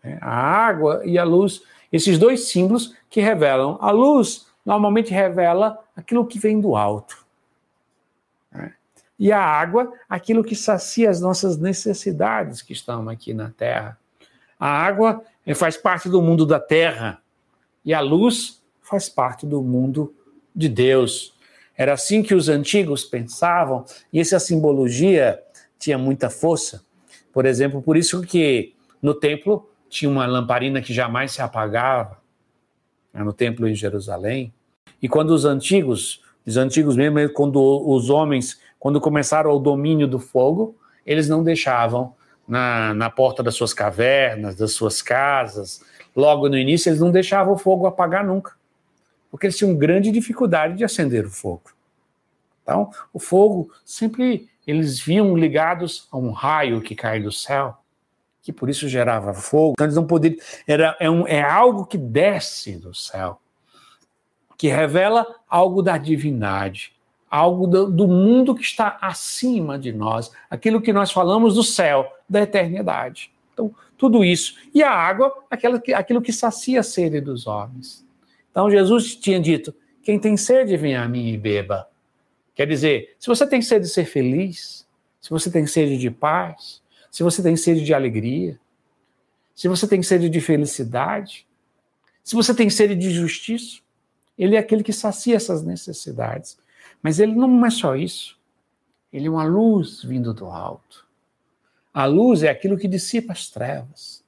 É, 0.03 0.17
a 0.19 0.35
água 0.35 1.01
e 1.05 1.17
a 1.17 1.23
luz, 1.23 1.61
esses 1.91 2.17
dois 2.17 2.49
símbolos 2.49 2.93
que 3.09 3.21
revelam. 3.21 3.77
A 3.79 3.91
luz 3.91 4.47
normalmente 4.65 5.13
revela 5.13 5.79
aquilo 5.95 6.25
que 6.25 6.39
vem 6.39 6.59
do 6.59 6.75
alto. 6.75 7.25
Né? 8.51 8.73
E 9.17 9.31
a 9.31 9.41
água, 9.41 9.93
aquilo 10.09 10.43
que 10.43 10.55
sacia 10.55 11.09
as 11.09 11.21
nossas 11.21 11.57
necessidades 11.57 12.61
que 12.61 12.73
estão 12.73 13.07
aqui 13.07 13.33
na 13.33 13.51
Terra. 13.51 13.97
A 14.59 14.67
água 14.67 15.23
é, 15.45 15.53
faz 15.53 15.77
parte 15.77 16.09
do 16.09 16.21
mundo 16.21 16.45
da 16.45 16.59
Terra 16.59 17.21
e 17.85 17.93
a 17.93 17.99
luz 17.99 18.62
faz 18.83 19.09
parte 19.09 19.45
do 19.45 19.61
mundo 19.61 20.13
de 20.55 20.69
Deus. 20.69 21.33
Era 21.75 21.93
assim 21.93 22.21
que 22.21 22.35
os 22.35 22.49
antigos 22.49 23.03
pensavam, 23.03 23.83
e 24.11 24.19
essa 24.19 24.39
simbologia 24.39 25.39
tinha 25.79 25.97
muita 25.97 26.29
força. 26.29 26.83
Por 27.31 27.45
exemplo, 27.45 27.81
por 27.81 27.97
isso 27.97 28.21
que 28.21 28.75
no 29.01 29.13
templo 29.13 29.67
tinha 29.89 30.09
uma 30.09 30.25
lamparina 30.25 30.81
que 30.81 30.93
jamais 30.93 31.31
se 31.31 31.41
apagava, 31.41 32.17
né, 33.11 33.23
no 33.23 33.33
templo 33.33 33.67
em 33.67 33.75
Jerusalém. 33.75 34.53
E 35.01 35.09
quando 35.09 35.31
os 35.31 35.45
antigos, 35.45 36.21
os 36.45 36.57
antigos 36.57 36.95
mesmo, 36.95 37.29
quando 37.33 37.59
os 37.59 38.09
homens, 38.09 38.59
quando 38.79 39.01
começaram 39.01 39.51
o 39.51 39.59
domínio 39.59 40.07
do 40.07 40.19
fogo, 40.19 40.75
eles 41.05 41.27
não 41.27 41.43
deixavam 41.43 42.15
na, 42.47 42.93
na 42.93 43.09
porta 43.09 43.41
das 43.41 43.55
suas 43.55 43.73
cavernas, 43.73 44.55
das 44.55 44.73
suas 44.73 45.01
casas, 45.01 45.81
logo 46.15 46.49
no 46.49 46.57
início, 46.57 46.89
eles 46.89 46.99
não 46.99 47.11
deixavam 47.11 47.53
o 47.53 47.57
fogo 47.57 47.85
apagar 47.85 48.25
nunca, 48.25 48.53
porque 49.33 49.47
eles 49.47 49.57
tinham 49.57 49.75
grande 49.75 50.11
dificuldade 50.11 50.75
de 50.75 50.83
acender 50.83 51.25
o 51.25 51.31
fogo. 51.31 51.71
Então, 52.61 52.91
o 53.11 53.17
fogo 53.17 53.73
sempre 53.83 54.47
eles 54.67 54.99
viam 54.99 55.35
ligados 55.35 56.07
a 56.11 56.17
um 56.17 56.29
raio 56.29 56.81
que 56.81 56.93
cai 56.93 57.19
do 57.19 57.31
céu 57.31 57.79
que 58.43 58.51
por 58.51 58.69
isso 58.69 58.87
gerava 58.87 59.33
fogo. 59.33 59.71
Então 59.71 59.87
eles 59.87 59.95
não 59.95 60.05
poderiam. 60.05 60.39
Era, 60.67 60.95
é, 60.99 61.09
um, 61.09 61.25
é 61.25 61.41
algo 61.41 61.85
que 61.85 61.97
desce 61.97 62.77
do 62.77 62.93
céu, 62.93 63.39
que 64.57 64.67
revela 64.67 65.25
algo 65.49 65.81
da 65.81 65.97
divindade, 65.97 66.93
algo 67.31 67.65
do, 67.65 67.89
do, 67.89 68.07
mundo 68.07 68.53
que 68.53 68.61
está 68.61 68.97
acima 69.01 69.79
de 69.79 69.93
nós, 69.93 70.29
aquilo 70.49 70.81
que 70.81 70.91
nós 70.91 71.09
falamos 71.11 71.55
do 71.55 71.63
céu, 71.63 72.05
da 72.29 72.41
eternidade. 72.41 73.31
Então, 73.53 73.73
tudo 73.97 74.25
isso. 74.25 74.57
E 74.73 74.83
a 74.83 74.91
água, 74.91 75.33
aquela 75.49 75.79
que, 75.79 75.93
aquilo 75.93 76.21
que 76.21 76.33
sacia 76.33 76.81
a 76.81 76.83
sede 76.83 77.21
dos 77.21 77.47
homens. 77.47 78.05
Então, 78.53 78.69
Jesus 78.69 79.15
tinha 79.15 79.39
dito: 79.39 79.73
quem 80.03 80.19
tem 80.19 80.37
sede, 80.37 80.77
venha 80.77 81.01
a 81.01 81.09
mim 81.09 81.29
e 81.29 81.37
beba. 81.37 81.89
Quer 82.53 82.67
dizer, 82.67 83.15
se 83.17 83.27
você 83.27 83.47
tem 83.47 83.63
sede 83.63 83.85
de 83.85 83.91
ser 83.91 84.05
feliz, 84.05 84.87
se 85.19 85.31
você 85.31 85.49
tem 85.49 85.65
sede 85.65 85.97
de 85.97 86.11
paz, 86.11 86.83
se 87.09 87.23
você 87.23 87.41
tem 87.41 87.55
sede 87.57 87.83
de 87.83 87.95
alegria, 87.95 88.59
se 89.55 89.67
você 89.67 89.87
tem 89.87 90.03
sede 90.03 90.29
de 90.29 90.39
felicidade, 90.39 91.47
se 92.23 92.35
você 92.35 92.53
tem 92.53 92.69
sede 92.69 92.95
de 92.95 93.09
justiça, 93.09 93.81
ele 94.37 94.55
é 94.55 94.59
aquele 94.59 94.83
que 94.83 94.93
sacia 94.93 95.35
essas 95.35 95.63
necessidades. 95.63 96.57
Mas 97.01 97.19
ele 97.19 97.33
não 97.33 97.65
é 97.65 97.71
só 97.71 97.95
isso. 97.95 98.39
Ele 99.11 99.27
é 99.27 99.29
uma 99.29 99.45
luz 99.45 100.03
vindo 100.03 100.33
do 100.33 100.45
alto. 100.45 101.07
A 101.93 102.05
luz 102.05 102.43
é 102.43 102.49
aquilo 102.49 102.77
que 102.77 102.87
dissipa 102.87 103.33
as 103.33 103.49
trevas. 103.49 104.23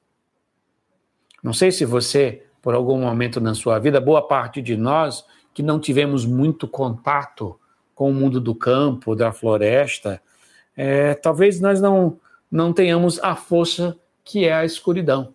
Não 1.41 1.53
sei 1.53 1.71
se 1.71 1.85
você, 1.85 2.44
por 2.65 2.73
algum 2.73 2.97
momento 2.97 3.39
na 3.39 3.53
sua 3.53 3.77
vida, 3.77 4.01
boa 4.01 4.27
parte 4.27 4.59
de 4.59 4.75
nós 4.75 5.23
que 5.53 5.61
não 5.61 5.79
tivemos 5.79 6.25
muito 6.25 6.67
contato 6.67 7.59
com 7.93 8.09
o 8.09 8.13
mundo 8.13 8.41
do 8.41 8.55
campo, 8.55 9.15
da 9.15 9.31
floresta, 9.31 10.19
é, 10.75 11.13
talvez 11.13 11.61
nós 11.61 11.79
não 11.79 12.19
não 12.51 12.73
tenhamos 12.73 13.19
a 13.19 13.35
força 13.35 13.95
que 14.23 14.45
é 14.45 14.53
a 14.53 14.65
escuridão. 14.65 15.31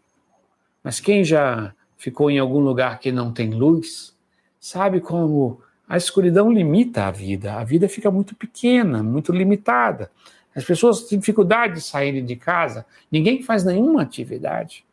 Mas 0.83 0.99
quem 0.99 1.23
já 1.23 1.73
ficou 1.97 2.33
em 2.33 2.41
algum 2.41 2.59
lugar 2.59 2.99
que 2.99 3.13
não 3.13 3.33
tem 3.33 3.51
luz, 3.51 4.13
sabe 4.59 5.01
como 5.01 5.63
a 5.89 5.97
escuridão 5.97 6.51
limita 6.51 7.05
a 7.05 7.11
vida. 7.13 7.55
A 7.55 7.63
vida 7.63 7.89
fica 7.89 8.11
muito 8.11 8.35
pequena, 8.35 9.05
muito 9.05 9.31
limitada. 9.31 10.11
As 10.53 10.65
pessoas 10.65 11.05
têm 11.05 11.21
dificuldade 11.21 11.75
de 11.75 11.81
saírem 11.81 12.25
de 12.25 12.35
casa, 12.35 12.85
ninguém 13.09 13.41
faz 13.41 13.63
nenhuma 13.63 14.03
atividade. 14.03 14.85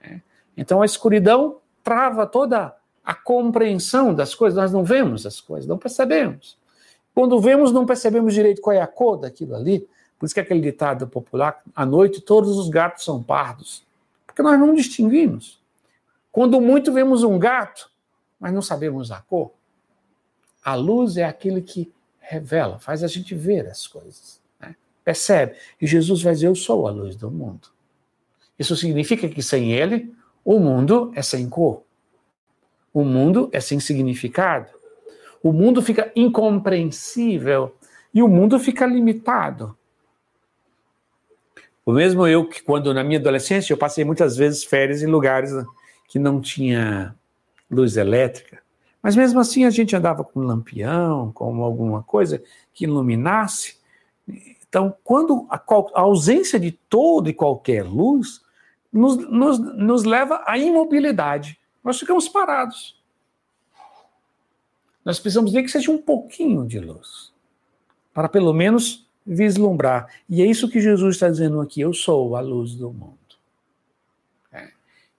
Né? 0.00 0.22
Então 0.56 0.80
a 0.80 0.86
escuridão 0.86 1.58
trava 1.84 2.26
toda 2.26 2.74
a 3.04 3.14
compreensão 3.14 4.14
das 4.14 4.34
coisas, 4.34 4.56
nós 4.56 4.72
não 4.72 4.82
vemos 4.82 5.26
as 5.26 5.40
coisas, 5.40 5.68
não 5.68 5.76
percebemos. 5.76 6.56
Quando 7.14 7.38
vemos, 7.38 7.70
não 7.70 7.84
percebemos 7.84 8.32
direito 8.32 8.62
qual 8.62 8.74
é 8.74 8.80
a 8.80 8.86
cor 8.86 9.18
daquilo 9.18 9.54
ali, 9.54 9.86
por 10.18 10.24
isso 10.24 10.34
que 10.34 10.40
aquele 10.40 10.60
ditado 10.60 11.06
popular, 11.06 11.62
à 11.76 11.84
noite 11.84 12.20
todos 12.20 12.56
os 12.56 12.70
gatos 12.70 13.04
são 13.04 13.22
pardos. 13.22 13.84
Porque 14.26 14.42
nós 14.42 14.58
não 14.58 14.74
distinguimos. 14.74 15.62
Quando 16.32 16.60
muito 16.60 16.92
vemos 16.92 17.22
um 17.22 17.38
gato, 17.38 17.90
mas 18.40 18.52
não 18.52 18.62
sabemos 18.62 19.12
a 19.12 19.20
cor. 19.20 19.52
A 20.64 20.74
luz 20.74 21.16
é 21.16 21.24
aquele 21.24 21.60
que 21.60 21.92
revela, 22.18 22.78
faz 22.78 23.04
a 23.04 23.06
gente 23.06 23.34
ver 23.34 23.66
as 23.66 23.86
coisas. 23.86 24.40
Né? 24.58 24.74
Percebe? 25.04 25.56
E 25.80 25.86
Jesus 25.86 26.22
vai 26.22 26.32
dizer: 26.32 26.48
Eu 26.48 26.54
sou 26.54 26.88
a 26.88 26.90
luz 26.90 27.14
do 27.14 27.30
mundo. 27.30 27.68
Isso 28.58 28.74
significa 28.74 29.28
que 29.28 29.42
sem 29.42 29.72
ele, 29.72 30.14
o 30.44 30.58
mundo 30.58 31.10
é 31.14 31.22
sem 31.22 31.48
cor. 31.48 31.82
O 32.92 33.02
mundo 33.02 33.48
é 33.52 33.60
sem 33.60 33.80
significado. 33.80 34.68
O 35.42 35.52
mundo 35.52 35.82
fica 35.82 36.12
incompreensível 36.14 37.74
e 38.12 38.22
o 38.22 38.28
mundo 38.28 38.58
fica 38.58 38.86
limitado. 38.86 39.76
O 41.84 41.92
mesmo 41.92 42.26
eu 42.26 42.48
que 42.48 42.62
quando 42.62 42.94
na 42.94 43.02
minha 43.02 43.18
adolescência 43.18 43.72
eu 43.72 43.76
passei 43.76 44.04
muitas 44.04 44.36
vezes 44.36 44.64
férias 44.64 45.02
em 45.02 45.06
lugares 45.06 45.50
que 46.08 46.18
não 46.18 46.40
tinha 46.40 47.14
luz 47.70 47.96
elétrica, 47.96 48.62
mas 49.02 49.16
mesmo 49.16 49.40
assim 49.40 49.64
a 49.64 49.70
gente 49.70 49.94
andava 49.94 50.24
com 50.24 50.40
um 50.40 50.46
lampião, 50.46 51.30
com 51.32 51.62
alguma 51.62 52.02
coisa 52.02 52.42
que 52.72 52.84
iluminasse. 52.84 53.76
Então, 54.66 54.94
quando 55.04 55.46
a, 55.50 55.56
a 55.56 56.00
ausência 56.00 56.58
de 56.58 56.72
toda 56.72 57.28
e 57.28 57.34
qualquer 57.34 57.84
luz 57.84 58.43
nos, 58.94 59.16
nos, 59.28 59.58
nos 59.58 60.04
leva 60.04 60.44
à 60.46 60.56
imobilidade, 60.56 61.58
nós 61.82 61.98
ficamos 61.98 62.28
parados. 62.28 62.96
Nós 65.04 65.18
precisamos 65.18 65.52
ver 65.52 65.64
que 65.64 65.68
seja 65.68 65.90
um 65.90 66.00
pouquinho 66.00 66.64
de 66.64 66.78
luz, 66.78 67.32
para 68.14 68.28
pelo 68.28 68.54
menos 68.54 69.04
vislumbrar. 69.26 70.08
E 70.28 70.40
é 70.40 70.46
isso 70.46 70.70
que 70.70 70.80
Jesus 70.80 71.16
está 71.16 71.28
dizendo 71.28 71.60
aqui: 71.60 71.80
eu 71.80 71.92
sou 71.92 72.36
a 72.36 72.40
luz 72.40 72.76
do 72.76 72.92
mundo. 72.92 73.18
É. 74.52 74.70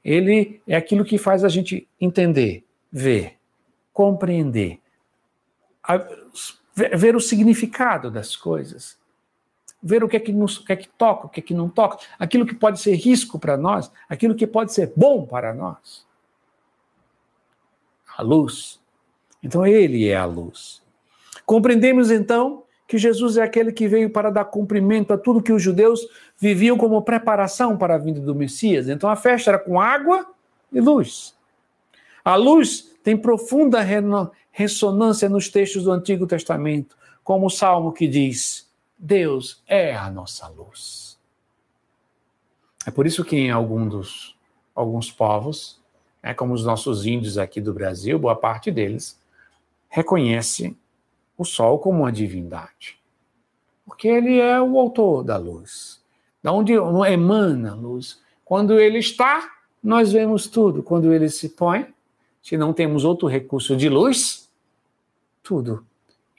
Ele 0.03 0.61
é 0.65 0.77
aquilo 0.77 1.03
que 1.03 1.17
faz 1.17 1.43
a 1.43 1.49
gente 1.49 1.85
entender, 1.99 2.63
ver, 2.89 3.35
compreender, 3.91 4.79
a, 5.83 5.97
ver 6.73 7.13
o 7.13 7.21
significado 7.21 8.09
das 8.09 8.37
coisas, 8.37 8.97
ver 9.85 10.03
o 10.03 10.09
que 10.09 10.17
é 10.17 10.19
que, 10.19 10.33
nos, 10.33 10.57
o 10.57 10.65
que 10.65 10.73
é 10.73 10.75
que 10.75 10.89
toca, 10.89 11.27
o 11.27 11.29
que 11.29 11.39
é 11.39 11.43
que 11.43 11.53
não 11.53 11.69
toca, 11.69 11.99
aquilo 12.17 12.45
que 12.45 12.55
pode 12.55 12.79
ser 12.79 12.95
risco 12.95 13.37
para 13.37 13.55
nós, 13.55 13.91
aquilo 14.09 14.33
que 14.33 14.47
pode 14.47 14.73
ser 14.73 14.91
bom 14.95 15.25
para 15.25 15.53
nós. 15.53 16.05
A 18.17 18.23
luz. 18.23 18.81
Então, 19.43 19.65
ele 19.65 20.07
é 20.07 20.15
a 20.15 20.25
luz. 20.25 20.81
Compreendemos 21.45 22.09
então 22.09 22.63
que 22.87 22.97
Jesus 22.97 23.37
é 23.37 23.43
aquele 23.43 23.71
que 23.71 23.87
veio 23.87 24.09
para 24.09 24.29
dar 24.29 24.45
cumprimento 24.45 25.13
a 25.13 25.17
tudo 25.17 25.41
que 25.41 25.53
os 25.53 25.61
judeus 25.61 26.07
viviam 26.37 26.77
como 26.77 27.01
preparação 27.01 27.77
para 27.77 27.95
a 27.95 27.97
vinda 27.97 28.19
do 28.19 28.35
Messias. 28.35 28.87
Então 28.87 29.09
a 29.09 29.15
festa 29.15 29.51
era 29.51 29.59
com 29.59 29.79
água 29.79 30.25
e 30.71 30.79
luz. 30.79 31.35
A 32.23 32.35
luz 32.35 32.95
tem 33.03 33.17
profunda 33.17 33.83
ressonância 34.51 35.29
nos 35.29 35.49
textos 35.49 35.83
do 35.83 35.91
Antigo 35.91 36.27
Testamento, 36.27 36.95
como 37.23 37.47
o 37.47 37.51
salmo 37.51 37.91
que 37.91 38.07
diz: 38.07 38.64
Deus 38.97 39.61
é 39.67 39.95
a 39.95 40.09
nossa 40.09 40.47
luz. 40.47 41.19
É 42.85 42.91
por 42.91 43.05
isso 43.05 43.23
que 43.23 43.35
em 43.35 43.87
dos, 43.89 44.37
alguns 44.73 45.11
povos 45.11 45.81
é 46.21 46.33
como 46.33 46.53
os 46.53 46.63
nossos 46.65 47.05
índios 47.05 47.37
aqui 47.37 47.61
do 47.61 47.73
Brasil, 47.73 48.17
boa 48.17 48.35
parte 48.35 48.71
deles 48.71 49.19
reconhece 49.89 50.75
o 51.37 51.45
sol 51.45 51.79
como 51.79 51.99
uma 51.99 52.11
divindade. 52.11 52.99
Porque 53.85 54.07
ele 54.07 54.39
é 54.39 54.59
o 54.59 54.79
autor 54.79 55.23
da 55.23 55.37
luz. 55.37 56.03
Da 56.41 56.51
onde 56.51 56.73
emana 56.73 57.71
a 57.71 57.75
luz. 57.75 58.21
Quando 58.43 58.79
ele 58.79 58.97
está, 58.97 59.51
nós 59.81 60.11
vemos 60.11 60.47
tudo. 60.47 60.81
Quando 60.81 61.13
ele 61.13 61.29
se 61.29 61.49
põe, 61.49 61.93
se 62.41 62.57
não 62.57 62.73
temos 62.73 63.05
outro 63.05 63.27
recurso 63.27 63.77
de 63.77 63.87
luz, 63.87 64.49
tudo 65.43 65.85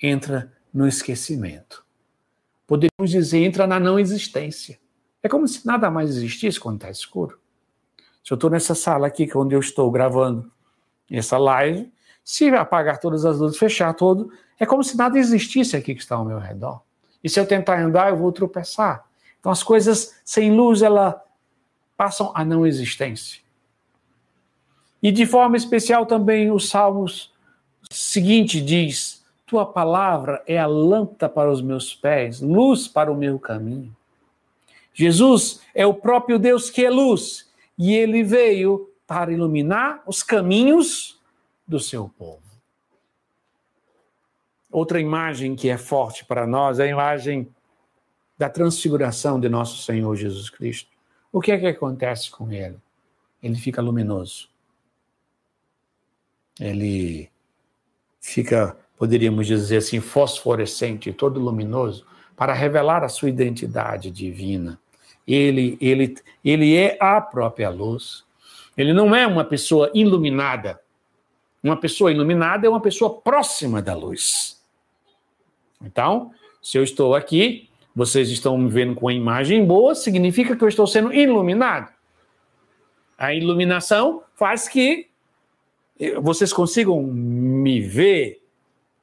entra 0.02 0.52
no 0.74 0.86
esquecimento. 0.86 1.85
Poderíamos 2.66 3.10
dizer, 3.10 3.38
entra 3.38 3.66
na 3.66 3.78
não 3.78 3.98
existência. 3.98 4.78
É 5.22 5.28
como 5.28 5.46
se 5.46 5.66
nada 5.66 5.90
mais 5.90 6.10
existisse 6.10 6.58
quando 6.58 6.76
está 6.76 6.90
escuro. 6.90 7.38
Se 8.24 8.32
eu 8.32 8.34
estou 8.34 8.50
nessa 8.50 8.74
sala 8.74 9.06
aqui, 9.06 9.30
é 9.30 9.38
onde 9.38 9.54
eu 9.54 9.60
estou 9.60 9.90
gravando 9.90 10.50
essa 11.10 11.38
live, 11.38 11.92
se 12.24 12.48
apagar 12.48 12.98
todas 12.98 13.24
as 13.24 13.38
luzes, 13.38 13.56
fechar 13.56 13.94
todo, 13.94 14.32
é 14.58 14.66
como 14.66 14.82
se 14.82 14.96
nada 14.96 15.18
existisse 15.18 15.76
aqui 15.76 15.94
que 15.94 16.00
está 16.00 16.16
ao 16.16 16.24
meu 16.24 16.38
redor. 16.38 16.82
E 17.22 17.28
se 17.28 17.38
eu 17.38 17.46
tentar 17.46 17.80
andar, 17.80 18.10
eu 18.10 18.16
vou 18.16 18.32
tropeçar. 18.32 19.04
Então 19.38 19.52
as 19.52 19.62
coisas 19.62 20.20
sem 20.24 20.50
luz, 20.50 20.82
ela 20.82 21.22
passam 21.96 22.32
a 22.34 22.44
não 22.44 22.66
existência. 22.66 23.40
E 25.02 25.12
de 25.12 25.24
forma 25.24 25.56
especial 25.56 26.04
também 26.04 26.50
os 26.50 26.68
Salmos 26.68 27.32
seguinte 27.90 28.60
diz: 28.60 29.24
Tua 29.46 29.64
palavra 29.64 30.42
é 30.46 30.58
a 30.58 30.66
lâmpada 30.66 31.28
para 31.28 31.50
os 31.50 31.62
meus 31.62 31.94
pés, 31.94 32.40
luz 32.40 32.88
para 32.88 33.10
o 33.10 33.16
meu 33.16 33.38
caminho. 33.38 33.96
Jesus 34.92 35.60
é 35.74 35.86
o 35.86 35.94
próprio 35.94 36.38
Deus 36.38 36.68
que 36.68 36.84
é 36.84 36.90
luz, 36.90 37.48
e 37.78 37.94
ele 37.94 38.22
veio 38.22 38.90
para 39.06 39.32
iluminar 39.32 40.02
os 40.06 40.22
caminhos 40.22 41.20
do 41.66 41.78
seu 41.78 42.08
povo. 42.08 42.42
Outra 44.70 45.00
imagem 45.00 45.54
que 45.54 45.68
é 45.68 45.78
forte 45.78 46.24
para 46.24 46.46
nós 46.46 46.78
é 46.78 46.84
a 46.84 46.88
imagem 46.88 47.48
da 48.36 48.50
transfiguração 48.50 49.40
de 49.40 49.48
nosso 49.48 49.82
Senhor 49.82 50.14
Jesus 50.16 50.50
Cristo. 50.50 50.90
O 51.32 51.40
que 51.40 51.52
é 51.52 51.58
que 51.58 51.66
acontece 51.66 52.30
com 52.30 52.50
ele? 52.50 52.78
Ele 53.42 53.56
fica 53.56 53.80
luminoso. 53.80 54.48
Ele 56.58 57.30
fica, 58.20 58.76
poderíamos 58.98 59.46
dizer 59.46 59.78
assim, 59.78 60.00
fosforescente, 60.00 61.12
todo 61.12 61.40
luminoso, 61.40 62.06
para 62.36 62.52
revelar 62.52 63.04
a 63.04 63.08
sua 63.08 63.28
identidade 63.28 64.10
divina. 64.10 64.78
Ele, 65.26 65.76
ele, 65.80 66.16
ele 66.44 66.76
é 66.76 66.96
a 67.00 67.20
própria 67.20 67.68
luz. 67.68 68.24
Ele 68.76 68.92
não 68.92 69.14
é 69.14 69.26
uma 69.26 69.44
pessoa 69.44 69.90
iluminada. 69.94 70.80
Uma 71.62 71.76
pessoa 71.76 72.12
iluminada 72.12 72.66
é 72.66 72.70
uma 72.70 72.80
pessoa 72.80 73.20
próxima 73.20 73.82
da 73.82 73.94
luz. 73.94 74.62
Então, 75.82 76.30
se 76.62 76.78
eu 76.78 76.82
estou 76.82 77.14
aqui, 77.14 77.68
vocês 77.94 78.30
estão 78.30 78.56
me 78.58 78.68
vendo 78.68 78.94
com 78.94 79.08
a 79.08 79.12
imagem 79.14 79.64
boa, 79.64 79.94
significa 79.94 80.54
que 80.54 80.62
eu 80.62 80.68
estou 80.68 80.86
sendo 80.86 81.12
iluminado. 81.12 81.92
A 83.18 83.32
iluminação 83.34 84.22
faz 84.34 84.68
que 84.68 85.08
vocês 86.20 86.52
consigam 86.52 87.02
me 87.02 87.80
ver, 87.80 88.42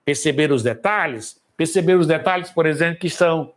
perceber 0.05 0.51
os 0.51 0.63
detalhes, 0.63 1.41
perceber 1.55 1.95
os 1.95 2.07
detalhes, 2.07 2.49
por 2.49 2.65
exemplo, 2.65 2.99
que 2.99 3.07
estão 3.07 3.53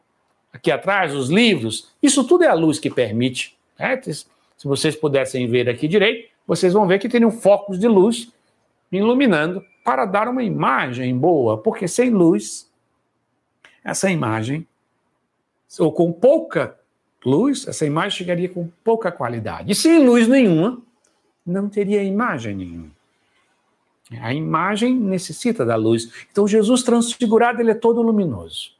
aqui 0.52 0.70
atrás, 0.70 1.14
os 1.14 1.28
livros. 1.28 1.92
Isso 2.02 2.24
tudo 2.24 2.44
é 2.44 2.48
a 2.48 2.54
luz 2.54 2.78
que 2.78 2.90
permite. 2.90 3.56
Né? 3.78 4.00
Se 4.02 4.26
vocês 4.64 4.96
pudessem 4.96 5.46
ver 5.48 5.68
aqui 5.68 5.86
direito, 5.86 6.30
vocês 6.46 6.72
vão 6.72 6.86
ver 6.86 6.98
que 6.98 7.08
tem 7.08 7.24
um 7.24 7.30
focos 7.30 7.78
de 7.78 7.88
luz 7.88 8.32
iluminando 8.90 9.64
para 9.84 10.04
dar 10.04 10.28
uma 10.28 10.42
imagem 10.42 11.16
boa, 11.16 11.58
porque 11.58 11.86
sem 11.86 12.10
luz, 12.10 12.70
essa 13.84 14.10
imagem, 14.10 14.66
ou 15.78 15.92
com 15.92 16.12
pouca 16.12 16.78
luz, 17.24 17.66
essa 17.66 17.84
imagem 17.84 18.18
chegaria 18.18 18.48
com 18.48 18.68
pouca 18.82 19.12
qualidade. 19.12 19.70
E 19.70 19.74
sem 19.74 20.04
luz 20.04 20.26
nenhuma, 20.26 20.80
não 21.44 21.68
teria 21.68 22.02
imagem 22.02 22.54
nenhuma. 22.56 22.95
A 24.20 24.32
imagem 24.32 24.94
necessita 24.94 25.64
da 25.64 25.74
luz. 25.74 26.10
Então, 26.30 26.46
Jesus 26.46 26.82
transfigurado, 26.82 27.60
ele 27.60 27.72
é 27.72 27.74
todo 27.74 28.02
luminoso. 28.02 28.70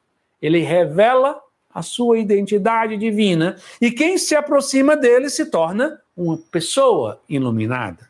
Ele 0.41 0.61
revela 0.61 1.41
a 1.75 1.83
sua 1.83 2.19
identidade 2.19 2.97
divina. 2.97 3.57
E 3.81 3.91
quem 3.91 4.17
se 4.19 4.37
aproxima 4.37 4.97
dele 4.97 5.29
se 5.29 5.47
torna 5.47 6.01
uma 6.17 6.39
pessoa 6.51 7.21
iluminada. 7.29 8.09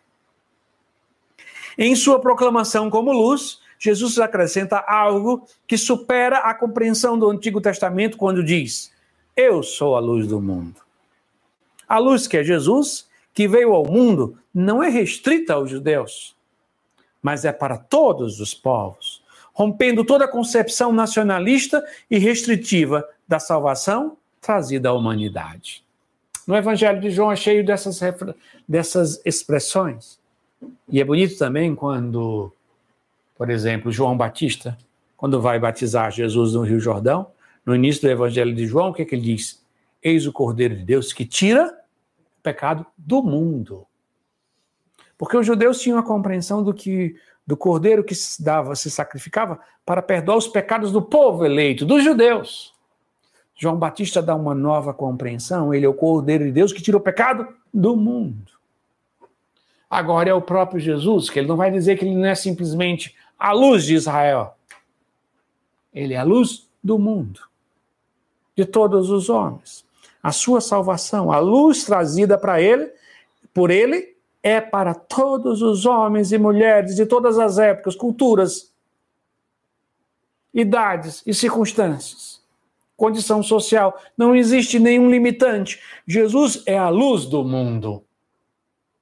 Em 1.79 1.95
sua 1.97 2.21
proclamação 2.21 2.91
como 2.91 3.13
luz, 3.13 3.61
Jesus 3.79 4.19
acrescenta 4.19 4.79
algo 4.79 5.47
que 5.67 5.77
supera 5.77 6.39
a 6.39 6.55
compreensão 6.55 7.19
do 7.19 7.31
Antigo 7.31 7.61
Testamento 7.61 8.17
quando 8.17 8.45
diz: 8.45 8.93
Eu 9.35 9.63
sou 9.63 9.97
a 9.97 10.01
luz 10.01 10.27
do 10.27 10.41
mundo. 10.41 10.81
A 11.89 11.99
luz 11.99 12.27
que 12.27 12.37
é 12.37 12.45
Jesus, 12.45 13.09
que 13.33 13.49
veio 13.49 13.73
ao 13.73 13.87
mundo, 13.87 14.39
não 14.55 14.83
é 14.83 14.89
restrita 14.89 15.55
aos 15.55 15.71
judeus 15.71 16.36
mas 17.27 17.45
é 17.45 17.51
para 17.51 17.77
todos 17.77 18.39
os 18.39 18.55
povos, 18.55 19.21
rompendo 19.53 20.05
toda 20.05 20.27
a 20.27 20.31
concepção 20.31 20.93
nacionalista 20.93 21.85
e 22.09 22.19
restritiva 22.19 23.05
da 23.27 23.41
salvação 23.41 24.17
trazida 24.41 24.91
à 24.91 24.93
humanidade. 24.93 25.83
No 26.47 26.55
Evangelho 26.55 27.01
de 27.01 27.11
João 27.11 27.33
é 27.33 27.35
cheio 27.35 27.67
dessas, 27.67 27.99
dessas 28.69 29.21
expressões. 29.27 30.21
E 30.89 31.01
é 31.01 31.05
bonito 31.05 31.37
também 31.37 31.75
quando, 31.75 32.53
por 33.37 33.51
exemplo, 33.51 33.91
João 33.91 34.17
Batista, 34.17 34.79
quando 35.17 35.41
vai 35.41 35.59
batizar 35.59 36.13
Jesus 36.13 36.53
no 36.53 36.63
Rio 36.63 36.79
Jordão, 36.79 37.27
no 37.65 37.75
início 37.75 38.03
do 38.03 38.09
Evangelho 38.09 38.55
de 38.55 38.69
João, 38.69 38.91
o 38.91 38.95
que, 38.95 39.03
é 39.03 39.05
que 39.05 39.17
ele 39.17 39.35
diz? 39.35 39.61
Eis 40.01 40.29
o 40.29 40.33
Cordeiro 40.33 40.77
de 40.77 40.85
Deus 40.85 41.13
que 41.13 41.27
tira 41.27 41.77
o 42.39 42.43
pecado 42.45 42.87
do 42.97 43.21
mundo. 43.21 43.85
Porque 45.19 45.37
os 45.37 45.47
judeus 45.47 45.81
tinham 45.81 45.99
a 45.99 46.03
compreensão 46.03 46.63
do 46.63 46.75
que 46.75 47.17
do 47.47 47.57
cordeiro 47.57 48.03
que 48.03 48.15
se 48.15 48.43
dava, 48.43 48.75
se 48.75 48.91
sacrificava 48.91 49.61
para 49.85 50.03
perdoar 50.03 50.37
os 50.37 50.49
pecados 50.49 50.91
do 50.91 51.01
povo 51.01 51.45
eleito, 51.45 51.87
dos 51.87 52.03
judeus. 52.03 52.75
João 53.55 53.77
Batista 53.77 54.21
dá 54.21 54.35
uma 54.35 54.55
nova 54.55 54.93
compreensão, 54.93 55.73
ele 55.73 55.87
é 55.87 55.89
o 55.89 55.95
cordeiro 55.95 56.45
de 56.45 56.51
Deus 56.51 56.73
que 56.73 56.83
tira 56.83 56.97
o 56.97 57.01
pecado 57.01 57.47
do 57.73 57.97
mundo. 57.97 58.53
Agora 59.89 60.29
é 60.29 60.35
o 60.35 60.43
próprio 60.43 60.81
Jesus, 60.81 61.31
que 61.31 61.39
ele 61.39 61.47
não 61.47 61.57
vai 61.57 61.71
dizer 61.71 61.97
que 61.97 62.05
ele 62.05 62.17
não 62.17 62.27
é 62.27 62.35
simplesmente 62.35 63.15
a 63.39 63.53
luz 63.53 63.85
de 63.85 63.95
Israel. 63.95 64.57
Ele 65.95 66.15
é 66.15 66.19
a 66.19 66.25
luz 66.25 66.69
do 66.83 66.99
mundo, 66.99 67.41
de 68.57 68.65
todos 68.65 69.09
os 69.09 69.31
homens. 69.31 69.87
A 70.21 70.33
sua 70.33 70.61
salvação, 70.61 71.31
a 71.31 71.39
luz 71.39 71.85
trazida 71.85 72.37
para 72.37 72.61
ele, 72.61 72.93
por 73.55 73.71
ele, 73.71 74.16
é 74.47 74.61
para 74.61 74.95
todos 74.95 75.61
os 75.61 75.85
homens 75.87 76.31
e 76.31 76.39
mulheres 76.39 76.95
de 76.95 77.05
todas 77.05 77.37
as 77.37 77.59
épocas, 77.59 77.97
culturas, 77.97 78.73
idades 80.55 81.21
e 81.27 81.35
circunstâncias. 81.35 82.41
Condição 82.97 83.43
social. 83.43 84.01
Não 84.17 84.37
existe 84.37 84.79
nenhum 84.79 85.11
limitante. 85.11 85.83
Jesus 86.07 86.63
é 86.65 86.79
a 86.79 86.89
luz 86.89 87.25
do 87.25 87.43
mundo. 87.43 88.05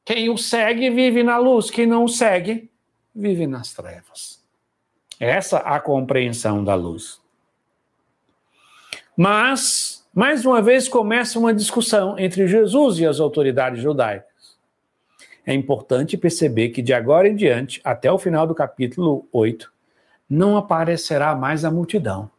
Quem 0.02 0.30
o 0.30 0.38
segue 0.38 0.88
vive 0.88 1.22
na 1.22 1.36
luz, 1.36 1.70
quem 1.70 1.84
não 1.84 2.04
o 2.04 2.08
segue 2.08 2.70
vive 3.14 3.46
nas 3.46 3.74
trevas. 3.74 4.42
Essa 5.20 5.58
a 5.58 5.78
compreensão 5.78 6.64
da 6.64 6.74
luz. 6.74 7.20
Mas, 9.14 10.08
mais 10.14 10.46
uma 10.46 10.62
vez, 10.62 10.88
começa 10.88 11.38
uma 11.38 11.52
discussão 11.52 12.18
entre 12.18 12.46
Jesus 12.46 12.98
e 12.98 13.04
as 13.04 13.20
autoridades 13.20 13.82
judaicas 13.82 14.33
é 15.46 15.52
importante 15.52 16.16
perceber 16.16 16.70
que 16.70 16.80
de 16.80 16.92
agora 16.92 17.28
em 17.28 17.36
diante, 17.36 17.80
até 17.84 18.10
o 18.10 18.18
final 18.18 18.46
do 18.46 18.54
capítulo 18.54 19.28
8, 19.32 19.72
não 20.28 20.56
aparecerá 20.56 21.34
mais 21.34 21.64
a 21.64 21.70
multidão. 21.70 22.30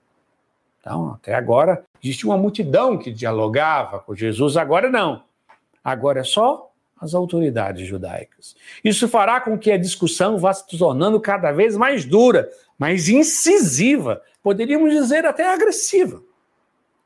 Então, 0.80 1.14
até 1.14 1.34
agora, 1.34 1.84
existe 2.04 2.26
uma 2.26 2.38
multidão 2.38 2.98
que 2.98 3.12
dialogava 3.12 4.00
com 4.00 4.16
Jesus, 4.16 4.58
agora 4.58 4.90
não. 4.90 5.24
Agora 5.84 6.22
é 6.22 6.24
só 6.24 6.72
as 7.00 7.14
autoridades 7.14 7.88
judaicas. 7.88 8.56
Isso 8.84 9.08
fará 9.08 9.40
com 9.40 9.58
que 9.58 9.72
a 9.72 9.78
discussão 9.78 10.38
vá 10.38 10.54
se 10.54 10.66
tornando 10.78 11.20
cada 11.20 11.52
vez 11.52 11.78
mais 11.78 12.06
dura, 12.06 12.50
mais 12.78 13.08
incisiva, 13.10 14.22
poderíamos 14.42 14.92
dizer 14.92 15.26
até 15.26 15.48
agressiva. 15.52 16.22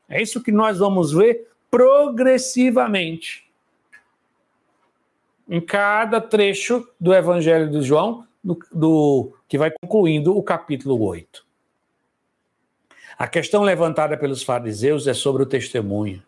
É 0.08 0.22
isso 0.22 0.42
que 0.42 0.52
nós 0.52 0.80
vamos 0.80 1.12
ver 1.12 1.48
progressivamente 1.70 3.49
em 5.50 5.60
cada 5.60 6.22
trecho 6.22 6.88
do 7.00 7.14
Evangelho 7.14 7.72
de 7.72 7.82
João, 7.82 8.28
do, 8.44 8.58
do, 8.72 9.34
que 9.48 9.58
vai 9.58 9.72
concluindo 9.82 10.38
o 10.38 10.44
capítulo 10.44 11.02
8. 11.04 11.44
A 13.18 13.28
questão 13.28 13.64
levantada 13.64 14.16
pelos 14.16 14.44
fariseus 14.44 15.08
é 15.08 15.14
sobre 15.14 15.42
o 15.44 15.46
testemunho, 15.48 16.22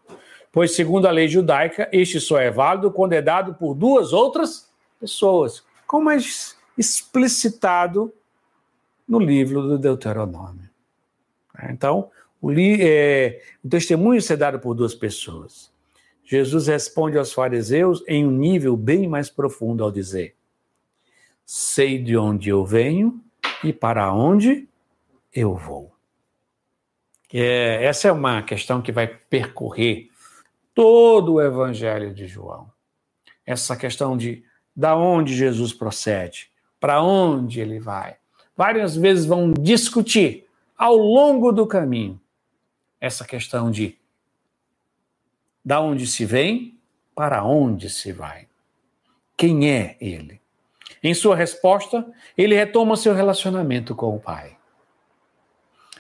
pois, 0.52 0.76
segundo 0.76 1.06
a 1.06 1.12
lei 1.12 1.28
judaica, 1.28 1.88
este 1.94 2.20
só 2.20 2.40
é 2.40 2.50
válido 2.50 2.92
quando 2.92 3.14
é 3.14 3.22
dado 3.22 3.54
por 3.54 3.76
duas 3.76 4.12
outras 4.12 4.70
pessoas, 5.00 5.64
como 5.86 6.10
é 6.10 6.18
explicitado 6.78 8.12
no 9.08 9.20
livro 9.20 9.62
do 9.62 9.78
Deuteronômio. 9.78 10.70
Então, 11.70 12.10
o, 12.42 12.52
é, 12.52 13.40
o 13.64 13.70
testemunho 13.70 14.20
é 14.28 14.36
dado 14.36 14.60
por 14.60 14.74
duas 14.74 14.96
pessoas. 14.96 15.71
Jesus 16.24 16.68
responde 16.68 17.18
aos 17.18 17.34
fariseus 17.34 18.04
em 18.08 18.26
um 18.26 18.32
nível 18.32 18.78
bem 18.78 19.08
mais 19.08 19.30
profundo 19.30 19.84
ao 19.84 19.92
dizer: 19.92 20.36
Sei 21.46 22.02
de 22.02 22.16
onde 22.16 22.50
eu 22.50 22.66
venho 22.66 23.22
e 23.64 23.74
para 23.74 24.14
onde 24.14 24.68
eu 25.34 25.56
vou. 25.56 25.92
É, 27.34 27.86
essa 27.86 28.08
é 28.08 28.12
uma 28.12 28.42
questão 28.42 28.82
que 28.82 28.92
vai 28.92 29.08
percorrer 29.08 30.10
todo 30.74 31.34
o 31.34 31.42
Evangelho 31.42 32.14
de 32.14 32.28
João. 32.28 32.70
Essa 33.46 33.76
questão 33.76 34.18
de 34.18 34.44
da 34.76 34.96
onde 34.96 35.36
Jesus 35.36 35.74
procede, 35.74 36.50
para 36.80 37.04
onde 37.04 37.60
ele 37.60 37.80
vai. 37.80 38.16
Várias 38.56 38.96
vezes 38.96 39.26
vão 39.26 39.52
discutir 39.52 40.48
ao 40.78 40.96
longo 40.96 41.52
do 41.52 41.68
caminho 41.68 42.20
essa 43.00 43.26
questão 43.26 43.70
de 43.70 43.98
da 45.64 45.80
onde 45.82 46.08
se 46.08 46.26
vem, 46.26 46.78
para 47.16 47.44
onde 47.44 47.90
se 47.90 48.12
vai. 48.12 48.48
Quem 49.38 49.70
é 49.70 49.98
ele? 50.00 50.40
Em 51.04 51.14
sua 51.14 51.36
resposta, 51.36 52.06
ele 52.38 52.56
retoma 52.56 52.96
seu 52.96 53.14
relacionamento 53.14 53.96
com 53.96 54.16
o 54.16 54.20
Pai. 54.20 54.58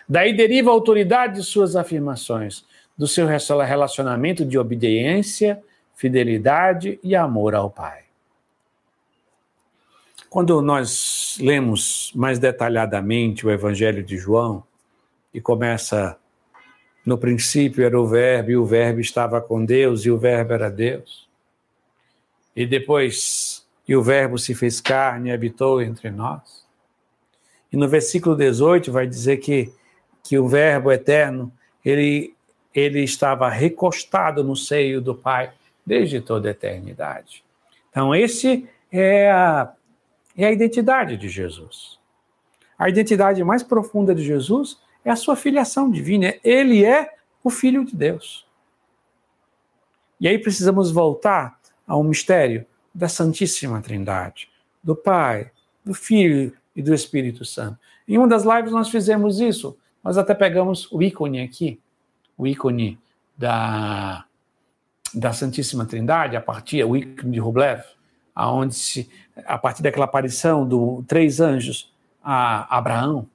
Daí 0.07 0.35
deriva 0.35 0.69
a 0.69 0.73
autoridade 0.73 1.35
de 1.35 1.43
suas 1.43 1.75
afirmações, 1.75 2.65
do 2.97 3.07
seu 3.07 3.25
relacionamento 3.25 4.45
de 4.45 4.57
obediência, 4.59 5.63
fidelidade 5.95 6.99
e 7.03 7.15
amor 7.15 7.55
ao 7.55 7.69
Pai. 7.69 8.03
Quando 10.29 10.61
nós 10.61 11.37
lemos 11.41 12.11
mais 12.15 12.39
detalhadamente 12.39 13.45
o 13.45 13.51
Evangelho 13.51 14.03
de 14.03 14.17
João, 14.17 14.63
e 15.33 15.39
começa 15.39 16.17
no 17.05 17.17
princípio 17.17 17.83
era 17.83 17.99
o 17.99 18.05
Verbo, 18.05 18.51
e 18.51 18.57
o 18.57 18.65
Verbo 18.65 18.99
estava 18.99 19.41
com 19.41 19.63
Deus, 19.63 20.05
e 20.05 20.11
o 20.11 20.17
Verbo 20.17 20.53
era 20.53 20.69
Deus. 20.69 21.27
E 22.55 22.65
depois, 22.65 23.65
e 23.87 23.95
o 23.95 24.03
Verbo 24.03 24.37
se 24.37 24.53
fez 24.53 24.79
carne 24.79 25.29
e 25.29 25.33
habitou 25.33 25.81
entre 25.81 26.11
nós. 26.11 26.65
E 27.71 27.77
no 27.77 27.87
versículo 27.87 28.35
18 28.35 28.91
vai 28.91 29.07
dizer 29.07 29.37
que, 29.37 29.71
que 30.23 30.37
o 30.37 30.47
Verbo 30.47 30.91
eterno, 30.91 31.51
ele, 31.83 32.35
ele 32.75 33.01
estava 33.01 33.49
recostado 33.49 34.43
no 34.43 34.55
seio 34.55 35.01
do 35.01 35.15
Pai 35.15 35.51
desde 35.85 36.21
toda 36.21 36.49
a 36.49 36.51
eternidade. 36.51 37.43
Então, 37.89 38.13
esse 38.13 38.67
é 38.91 39.31
a, 39.31 39.71
é 40.37 40.45
a 40.45 40.51
identidade 40.51 41.17
de 41.17 41.29
Jesus. 41.29 41.99
A 42.77 42.89
identidade 42.89 43.43
mais 43.43 43.63
profunda 43.63 44.13
de 44.13 44.23
Jesus 44.23 44.77
é 45.03 45.11
a 45.11 45.15
sua 45.15 45.35
filiação 45.35 45.89
divina. 45.89 46.33
Ele 46.43 46.85
é 46.85 47.13
o 47.43 47.49
Filho 47.49 47.83
de 47.83 47.95
Deus. 47.95 48.45
E 50.19 50.27
aí 50.27 50.37
precisamos 50.37 50.91
voltar 50.91 51.59
ao 51.87 52.03
mistério 52.03 52.65
da 52.93 53.07
Santíssima 53.07 53.81
Trindade, 53.81 54.49
do 54.83 54.95
Pai, 54.95 55.51
do 55.83 55.93
Filho 55.93 56.55
e 56.75 56.81
do 56.81 56.93
Espírito 56.93 57.43
Santo. 57.43 57.79
Em 58.07 58.17
uma 58.17 58.27
das 58.27 58.43
lives 58.43 58.71
nós 58.71 58.89
fizemos 58.89 59.39
isso. 59.39 59.77
Nós 60.03 60.17
até 60.17 60.33
pegamos 60.33 60.91
o 60.91 61.01
ícone 61.01 61.41
aqui, 61.41 61.79
o 62.37 62.45
ícone 62.47 62.99
da, 63.37 64.25
da 65.13 65.33
Santíssima 65.33 65.85
Trindade, 65.85 66.35
a 66.35 66.41
partir, 66.41 66.83
o 66.83 66.95
ícone 66.95 67.31
de 67.31 67.39
Rublev, 67.39 67.83
aonde 68.35 68.75
se, 68.75 69.09
a 69.45 69.57
partir 69.57 69.81
daquela 69.81 70.05
aparição 70.05 70.67
dos 70.67 71.05
três 71.07 71.39
anjos 71.39 71.91
a 72.23 72.77
Abraão, 72.77 73.27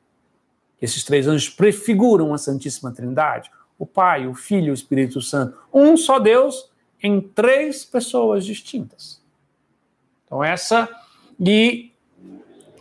esses 0.81 1.03
três 1.05 1.27
anjos 1.27 1.49
prefiguram 1.49 2.35
a 2.35 2.39
Santíssima 2.39 2.93
Trindade, 2.93 3.51
o 3.79 3.87
Pai, 3.87 4.27
o 4.27 4.35
Filho 4.35 4.69
e 4.69 4.71
o 4.71 4.75
Espírito 4.75 5.21
Santo. 5.21 5.57
Um 5.73 5.97
só 5.97 6.19
Deus 6.19 6.71
em 7.03 7.21
três 7.21 7.85
pessoas 7.85 8.45
distintas. 8.45 9.21
Então, 10.25 10.43
essa 10.43 10.89
e 11.39 11.93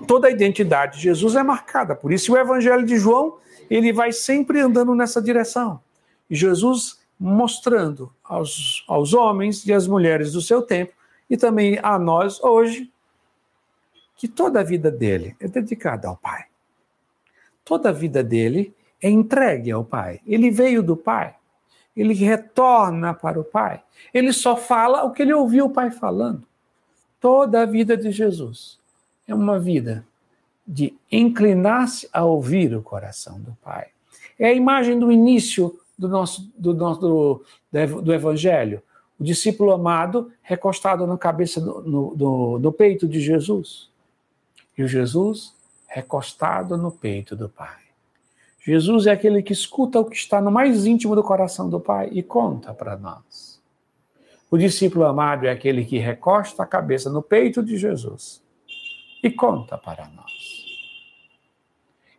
toda 0.08 0.28
a 0.28 0.32
identidade 0.32 0.98
de 0.98 1.04
Jesus 1.04 1.36
é 1.36 1.44
marcada. 1.44 1.96
Por 1.96 2.12
isso, 2.12 2.34
o 2.34 2.38
Evangelho 2.38 2.86
de 2.86 2.98
João 2.98 3.38
ele 3.70 3.92
vai 3.92 4.12
sempre 4.12 4.60
andando 4.60 4.94
nessa 4.94 5.22
direção. 5.22 5.82
Jesus 6.30 7.00
mostrando 7.20 8.12
aos, 8.24 8.84
aos 8.88 9.14
homens 9.14 9.66
e 9.66 9.74
às 9.74 9.88
mulheres 9.88 10.34
do 10.34 10.42
seu 10.42 10.62
tempo, 10.62 10.94
e 11.30 11.38
também 11.38 11.80
a 11.82 11.98
nós 11.98 12.44
hoje, 12.44 12.92
que 14.18 14.28
toda 14.28 14.60
a 14.60 14.64
vida 14.64 14.92
dele 14.92 15.36
é 15.40 15.48
dedicada 15.48 16.08
ao 16.08 16.18
Pai 16.18 16.46
toda 17.66 17.90
a 17.90 17.92
vida 17.92 18.24
dele 18.24 18.74
é 19.02 19.10
entregue 19.10 19.72
ao 19.72 19.84
Pai. 19.84 20.22
Ele 20.26 20.50
veio 20.50 20.82
do 20.82 20.96
Pai. 20.96 21.36
Ele 21.98 22.14
retorna 22.14 23.14
para 23.14 23.40
o 23.40 23.44
Pai. 23.44 23.82
Ele 24.14 24.32
só 24.32 24.56
fala 24.56 25.04
o 25.04 25.12
que 25.12 25.24
ele 25.24 25.34
ouviu 25.34 25.66
o 25.66 25.70
Pai 25.70 25.92
falando. 25.92 26.44
Toda 27.20 27.64
a 27.64 27.66
vida 27.66 27.98
de 27.98 28.12
Jesus 28.12 28.80
é 29.28 29.34
uma 29.34 29.60
vida 29.60 30.06
de 30.68 30.94
inclinar-se 31.12 32.08
a 32.14 32.24
ouvir 32.24 32.76
o 32.76 32.82
coração 32.82 33.40
do 33.40 33.56
Pai. 33.64 33.88
É 34.40 34.48
a 34.48 34.54
imagem 34.54 35.00
do 35.00 35.12
início 35.12 35.80
do 35.98 36.08
nosso 36.08 36.52
do, 36.58 36.74
nosso, 36.74 37.00
do, 37.02 38.02
do 38.02 38.14
Evangelho. 38.14 38.82
O 39.20 39.24
discípulo 39.24 39.72
amado 39.72 40.32
recostado 40.42 41.08
na 41.08 41.18
cabeça, 41.18 41.62
no, 41.62 42.60
no, 42.60 42.72
peito 42.72 43.08
de 43.08 43.22
Jesus. 43.22 43.90
E 44.78 44.84
o 44.84 44.88
Jesus 44.88 45.55
recostado 45.96 46.76
no 46.76 46.92
peito 46.92 47.38
do 47.38 47.48
Pai. 47.48 47.80
Jesus 48.60 49.08
é 49.08 49.12
aquele 49.12 49.42
que 49.42 49.54
escuta 49.54 49.98
o 49.98 50.04
que 50.04 50.18
está 50.18 50.42
no 50.42 50.52
mais 50.52 50.86
íntimo 50.86 51.16
do 51.16 51.24
coração 51.24 51.70
do 51.70 51.80
Pai 51.80 52.10
e 52.12 52.22
conta 52.22 52.74
para 52.74 52.98
nós. 52.98 53.62
O 54.52 54.58
discípulo 54.58 55.06
amado 55.06 55.46
é 55.46 55.52
aquele 55.52 55.86
que 55.86 55.98
recosta 55.98 56.64
a 56.64 56.66
cabeça 56.66 57.10
no 57.10 57.22
peito 57.22 57.64
de 57.64 57.78
Jesus 57.78 58.44
e 59.24 59.32
conta 59.32 59.78
para 59.78 60.06
nós. 60.10 60.66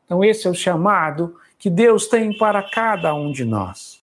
Então, 0.06 0.24
esse 0.24 0.46
é 0.46 0.50
o 0.50 0.54
chamado 0.54 1.36
que 1.58 1.68
Deus 1.68 2.06
tem 2.06 2.36
para 2.38 2.62
cada 2.62 3.14
um 3.14 3.30
de 3.30 3.44
nós. 3.44 4.02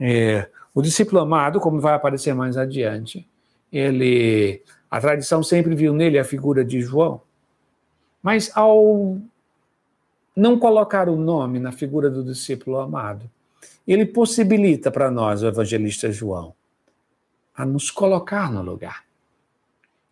É, 0.00 0.50
o 0.74 0.82
discípulo 0.82 1.20
amado, 1.20 1.60
como 1.60 1.80
vai 1.80 1.94
aparecer 1.94 2.34
mais 2.34 2.56
adiante, 2.56 3.28
ele, 3.72 4.60
a 4.90 5.00
tradição 5.00 5.40
sempre 5.40 5.76
viu 5.76 5.92
nele 5.92 6.18
a 6.18 6.24
figura 6.24 6.64
de 6.64 6.80
João. 6.80 7.25
Mas 8.26 8.50
ao 8.56 9.18
não 10.34 10.58
colocar 10.58 11.08
o 11.08 11.14
nome 11.14 11.60
na 11.60 11.70
figura 11.70 12.10
do 12.10 12.24
discípulo 12.24 12.80
amado, 12.80 13.30
ele 13.86 14.04
possibilita 14.04 14.90
para 14.90 15.12
nós, 15.12 15.44
o 15.44 15.46
evangelista 15.46 16.10
João, 16.10 16.52
a 17.54 17.64
nos 17.64 17.88
colocar 17.88 18.50
no 18.50 18.62
lugar. 18.62 19.04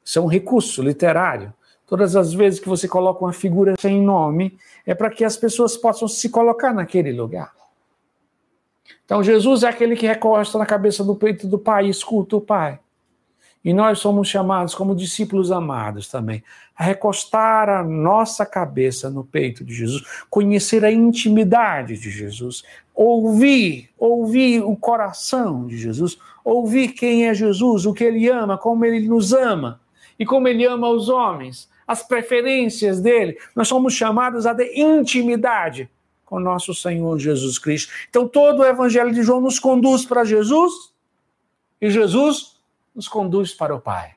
Isso 0.04 0.20
é 0.20 0.22
um 0.22 0.28
recurso 0.28 0.80
literário. 0.80 1.52
Todas 1.88 2.14
as 2.14 2.32
vezes 2.32 2.60
que 2.60 2.68
você 2.68 2.86
coloca 2.86 3.24
uma 3.24 3.32
figura 3.32 3.74
sem 3.80 4.00
nome, 4.00 4.56
é 4.86 4.94
para 4.94 5.10
que 5.10 5.24
as 5.24 5.36
pessoas 5.36 5.76
possam 5.76 6.06
se 6.06 6.28
colocar 6.28 6.72
naquele 6.72 7.10
lugar. 7.10 7.52
Então, 9.04 9.24
Jesus 9.24 9.64
é 9.64 9.68
aquele 9.68 9.96
que 9.96 10.06
recosta 10.06 10.56
na 10.56 10.66
cabeça 10.66 11.02
do 11.02 11.16
peito 11.16 11.48
do 11.48 11.58
Pai 11.58 11.86
e 11.86 11.90
escuta 11.90 12.36
o 12.36 12.40
Pai. 12.40 12.78
E 13.64 13.72
nós 13.72 13.98
somos 13.98 14.28
chamados, 14.28 14.74
como 14.74 14.94
discípulos 14.94 15.50
amados 15.50 16.08
também, 16.08 16.44
a 16.76 16.84
recostar 16.84 17.68
a 17.68 17.82
nossa 17.82 18.44
cabeça 18.44 19.08
no 19.08 19.24
peito 19.24 19.64
de 19.64 19.74
Jesus, 19.74 20.02
conhecer 20.28 20.84
a 20.84 20.92
intimidade 20.92 21.96
de 21.96 22.10
Jesus, 22.10 22.62
ouvir, 22.94 23.90
ouvir 23.98 24.62
o 24.62 24.76
coração 24.76 25.66
de 25.66 25.78
Jesus, 25.78 26.18
ouvir 26.44 26.88
quem 26.88 27.26
é 27.26 27.32
Jesus, 27.32 27.86
o 27.86 27.94
que 27.94 28.04
ele 28.04 28.28
ama, 28.28 28.58
como 28.58 28.84
ele 28.84 29.08
nos 29.08 29.32
ama 29.32 29.80
e 30.18 30.26
como 30.26 30.46
ele 30.46 30.66
ama 30.66 30.88
os 30.90 31.08
homens, 31.08 31.68
as 31.86 32.02
preferências 32.02 33.00
dele. 33.00 33.38
Nós 33.56 33.68
somos 33.68 33.94
chamados 33.94 34.44
a 34.44 34.54
ter 34.54 34.78
intimidade 34.78 35.88
com 36.24 36.38
nosso 36.38 36.74
Senhor 36.74 37.18
Jesus 37.18 37.58
Cristo. 37.58 37.92
Então 38.10 38.28
todo 38.28 38.60
o 38.60 38.64
evangelho 38.64 39.12
de 39.12 39.22
João 39.22 39.40
nos 39.40 39.58
conduz 39.58 40.04
para 40.04 40.24
Jesus 40.24 40.92
e 41.80 41.90
Jesus 41.90 42.53
nos 42.94 43.08
conduz 43.08 43.52
para 43.52 43.74
o 43.74 43.80
Pai. 43.80 44.12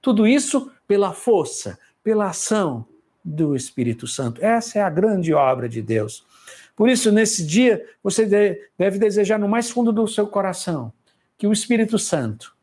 Tudo 0.00 0.26
isso 0.26 0.70
pela 0.86 1.12
força, 1.12 1.78
pela 2.02 2.28
ação 2.28 2.86
do 3.24 3.54
Espírito 3.54 4.06
Santo. 4.06 4.42
Essa 4.42 4.78
é 4.78 4.82
a 4.82 4.90
grande 4.90 5.34
obra 5.34 5.68
de 5.68 5.82
Deus. 5.82 6.24
Por 6.74 6.88
isso, 6.88 7.12
nesse 7.12 7.44
dia, 7.44 7.86
você 8.02 8.24
deve 8.78 8.98
desejar 8.98 9.38
no 9.38 9.48
mais 9.48 9.70
fundo 9.70 9.92
do 9.92 10.06
seu 10.08 10.26
coração 10.26 10.92
que 11.36 11.46
o 11.46 11.52
Espírito 11.52 11.98
Santo 11.98 12.54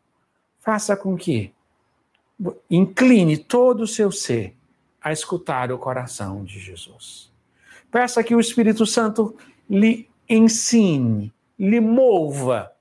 faça 0.60 0.96
com 0.98 1.16
que 1.16 1.54
incline 2.70 3.38
todo 3.38 3.82
o 3.82 3.88
seu 3.88 4.12
ser 4.12 4.56
a 5.02 5.12
escutar 5.12 5.72
o 5.72 5.78
coração 5.78 6.44
de 6.44 6.60
Jesus. 6.60 7.32
Peça 7.92 8.24
que 8.24 8.36
o 8.36 8.40
Espírito 8.40 8.86
Santo 8.86 9.36
lhe 9.70 10.10
ensine, 10.30 11.34
lhe 11.58 11.80
mova 11.80 12.72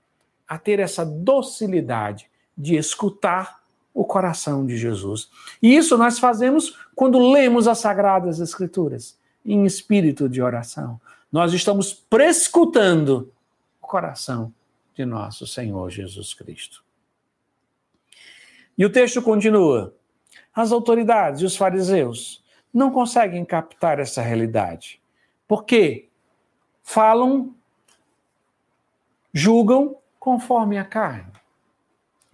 a 0.48 0.58
ter 0.58 0.80
essa 0.80 1.04
docilidade 1.04 2.28
de 2.56 2.76
escutar 2.76 3.62
o 3.92 4.04
coração 4.04 4.66
de 4.66 4.76
Jesus. 4.76 5.30
E 5.62 5.74
isso 5.74 5.96
nós 5.96 6.18
fazemos 6.18 6.78
quando 6.94 7.30
lemos 7.30 7.66
as 7.66 7.78
Sagradas 7.78 8.40
Escrituras, 8.40 9.18
em 9.44 9.64
espírito 9.64 10.28
de 10.28 10.42
oração. 10.42 11.00
Nós 11.30 11.52
estamos 11.52 11.92
prescutando 11.92 13.32
o 13.80 13.86
coração 13.86 14.52
de 14.94 15.04
nosso 15.04 15.46
Senhor 15.46 15.90
Jesus 15.90 16.34
Cristo. 16.34 16.84
E 18.76 18.84
o 18.84 18.90
texto 18.90 19.22
continua: 19.22 19.94
as 20.54 20.72
autoridades 20.72 21.40
e 21.40 21.44
os 21.44 21.56
fariseus 21.56 22.44
não 22.72 22.90
conseguem 22.90 23.44
captar 23.44 23.98
essa 23.98 24.20
realidade. 24.20 25.00
Por 25.48 25.64
quê? 25.64 26.08
Falam, 26.82 27.54
julgam 29.32 29.96
conforme 30.18 30.78
a 30.78 30.84
carne. 30.84 31.32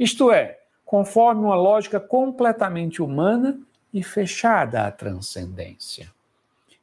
Isto 0.02 0.32
é, 0.32 0.58
conforme 0.84 1.42
uma 1.42 1.54
lógica 1.54 2.00
completamente 2.00 3.00
humana 3.00 3.60
e 3.94 4.02
fechada 4.02 4.84
à 4.84 4.90
transcendência. 4.90 6.12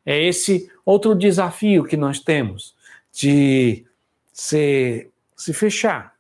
É 0.06 0.24
esse 0.24 0.72
outro 0.86 1.14
desafio 1.14 1.84
que 1.84 1.98
nós 1.98 2.22
temos 2.22 2.74
de 3.12 3.86
se, 4.32 5.12
se 5.36 5.52
fechar 5.52 6.16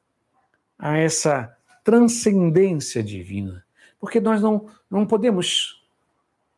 a 0.78 0.98
essa 0.98 1.56
transcendência 1.86 3.02
divina. 3.02 3.64
Porque 3.98 4.20
nós 4.20 4.42
não, 4.42 4.68
não 4.92 5.06
podemos 5.06 5.82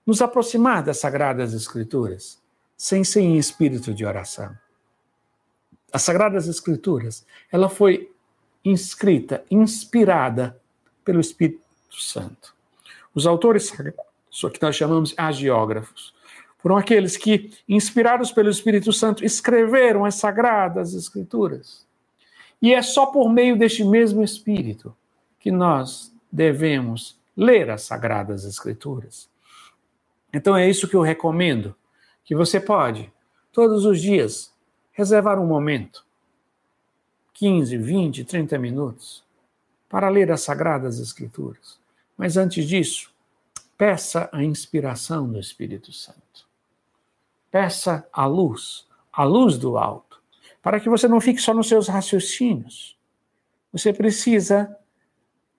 nos 0.04 0.24
aproximar 0.24 0.82
das 0.82 0.98
Sagradas 0.98 1.54
Escrituras 1.54 2.42
sem 2.76 3.04
ser 3.04 3.22
em 3.22 3.38
espírito 3.38 3.94
de 3.94 4.04
oração. 4.04 4.58
As 5.94 6.02
Sagradas 6.02 6.48
Escrituras, 6.48 7.24
ela 7.52 7.70
foi 7.70 8.12
inscrita, 8.64 9.44
inspirada 9.50 10.60
pelo 11.04 11.20
Espírito 11.20 11.62
Santo. 11.90 12.56
Os 13.14 13.26
autores, 13.28 13.74
isso 14.30 14.50
que 14.50 14.62
nós 14.62 14.76
chamamos 14.76 15.14
agiógrafos, 15.18 16.14
foram 16.60 16.78
aqueles 16.78 17.18
que, 17.18 17.52
inspirados 17.68 18.32
pelo 18.32 18.50
Espírito 18.50 18.94
Santo, 18.94 19.26
escreveram 19.26 20.06
as 20.06 20.16
Sagradas 20.16 20.94
Escrituras. 20.94 21.88
E 22.62 22.74
é 22.74 22.82
só 22.82 23.08
por 23.08 23.32
meio 23.32 23.58
deste 23.58 23.84
mesmo 23.84 24.24
Espírito 24.24 24.96
que 25.40 25.52
nós 25.52 26.16
devemos 26.32 27.20
ler 27.36 27.72
as 27.72 27.82
Sagradas 27.82 28.46
Escrituras. 28.46 29.28
Então 30.32 30.56
é 30.56 30.70
isso 30.70 30.88
que 30.88 30.96
eu 30.96 31.02
recomendo, 31.02 31.76
que 32.24 32.36
você 32.36 32.60
pode, 32.60 33.12
todos 33.52 33.84
os 33.84 34.00
dias, 34.00 34.54
reservar 34.92 35.40
um 35.40 35.48
momento, 35.48 36.06
15, 37.42 37.76
20, 37.76 38.24
30 38.24 38.60
minutos, 38.60 39.24
para 39.90 40.10
ler 40.10 40.32
as 40.32 40.42
Sagradas 40.42 41.00
Escrituras. 41.00 41.80
Mas 42.16 42.38
antes 42.38 42.68
disso, 42.68 43.12
peça 43.76 44.30
a 44.32 44.44
inspiração 44.44 45.28
do 45.28 45.40
Espírito 45.40 45.92
Santo. 45.92 46.46
Peça 47.50 48.08
a 48.14 48.28
luz, 48.28 48.86
a 49.12 49.24
luz 49.24 49.58
do 49.58 49.76
alto, 49.76 50.22
para 50.62 50.80
que 50.80 50.88
você 50.88 51.08
não 51.08 51.20
fique 51.20 51.42
só 51.42 51.52
nos 51.52 51.68
seus 51.68 51.88
raciocínios. 51.88 52.96
Você 53.74 53.92
precisa 53.92 54.78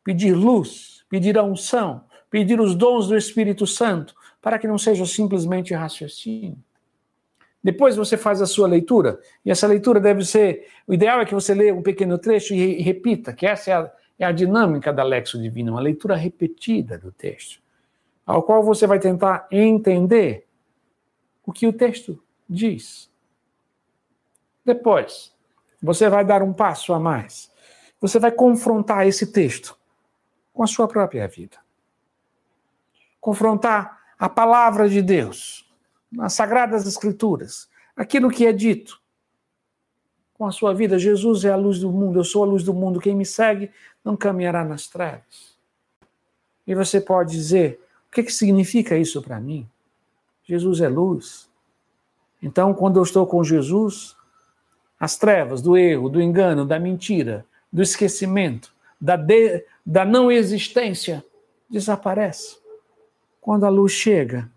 pedir 0.05 0.35
luz, 0.35 1.05
pedir 1.09 1.37
a 1.37 1.43
unção, 1.43 2.05
pedir 2.31 2.61
os 2.61 2.77
dons 2.77 3.09
do 3.09 3.17
Espírito 3.17 3.67
Santo, 3.67 4.15
para 4.41 4.57
que 4.57 4.69
não 4.69 4.79
seja 4.79 5.05
simplesmente 5.05 5.75
raciocínio. 5.75 6.63
Depois 7.63 7.95
você 7.95 8.17
faz 8.17 8.43
a 8.43 8.47
sua 8.47 8.67
leitura, 8.67 9.21
e 9.45 9.51
essa 9.51 9.67
leitura 9.67 10.01
deve 10.01 10.25
ser. 10.25 10.67
O 10.87 10.93
ideal 10.93 11.21
é 11.21 11.25
que 11.25 11.35
você 11.35 11.55
leia 11.55 11.75
um 11.75 11.83
pequeno 11.83 12.19
trecho 12.19 12.55
e 12.55 12.83
repita, 12.83 13.33
que 13.33 13.47
essa 13.47 13.71
é 13.71 13.75
a, 13.75 13.93
é 14.19 14.25
a 14.25 14.33
dinâmica 14.33 14.93
da 14.93 15.05
Lexo 15.05 15.41
Divina, 15.41 15.71
uma 15.71 15.81
leitura 15.81 16.17
repetida 16.17 16.99
do 16.99 17.13
texto, 17.13 17.61
ao 18.27 18.43
qual 18.43 18.63
você 18.65 18.87
vai 18.87 18.99
tentar 18.99 19.47
entender 19.51 20.47
o 21.47 21.53
que 21.53 21.67
o 21.67 21.73
texto 21.73 22.21
diz. 22.49 23.11
Depois, 24.65 25.33
você 25.81 26.09
vai 26.09 26.25
dar 26.25 26.43
um 26.43 26.53
passo 26.53 26.93
a 26.93 26.99
mais. 26.99 27.51
Você 28.01 28.19
vai 28.19 28.33
confrontar 28.33 29.07
esse 29.07 29.33
texto 29.33 29.77
com 30.53 30.63
a 30.63 30.67
sua 30.67 30.89
própria 30.89 31.27
vida. 31.29 31.59
Confrontar 33.21 34.01
a 34.19 34.29
palavra 34.29 34.89
de 34.89 35.01
Deus, 35.01 35.72
nas 36.13 36.35
Sagradas 36.35 36.87
Escrituras, 36.87 37.69
aquilo 37.97 38.31
que 38.31 38.47
é 38.47 38.53
dito 38.53 39.01
com 40.35 40.47
a 40.47 40.53
sua 40.53 40.75
vida. 40.75 40.99
Jesus 40.99 41.45
é 41.45 41.51
a 41.51 41.57
luz 41.57 41.79
do 41.79 41.91
mundo, 41.91 42.19
eu 42.19 42.25
sou 42.25 42.43
a 42.43 42.47
luz 42.47 42.63
do 42.63 42.75
mundo. 42.75 43.01
Quem 43.01 43.15
me 43.15 43.25
segue 43.25 43.71
não 44.05 44.17
caminhará 44.17 44.65
nas 44.65 44.87
trevas. 44.89 45.57
E 46.67 46.75
você 46.75 47.01
pode 47.01 47.33
dizer: 47.33 47.81
o 48.09 48.13
que, 48.13 48.23
que 48.23 48.33
significa 48.33 48.97
isso 48.97 49.23
para 49.23 49.41
mim? 49.41 49.69
Jesus 50.45 50.81
é 50.81 50.89
luz. 50.89 51.49
Então, 52.43 52.75
quando 52.75 52.99
eu 52.99 53.05
estou 53.05 53.27
com 53.27 53.43
Jesus, 53.45 54.17
as 54.99 55.17
trevas 55.17 55.63
do 55.63 55.77
erro, 55.77 56.09
do 56.09 56.21
engano, 56.21 56.67
da 56.67 56.79
mentira, 56.79 57.47
do 57.73 57.81
esquecimento, 57.81 58.75
da, 59.01 59.17
de, 59.17 59.65
da 59.87 60.05
não 60.05 60.31
existência 60.31 61.25
desaparece. 61.71 62.59
Quando 63.41 63.65
a 63.65 63.69
luz 63.69 63.93
chega, 63.93 64.51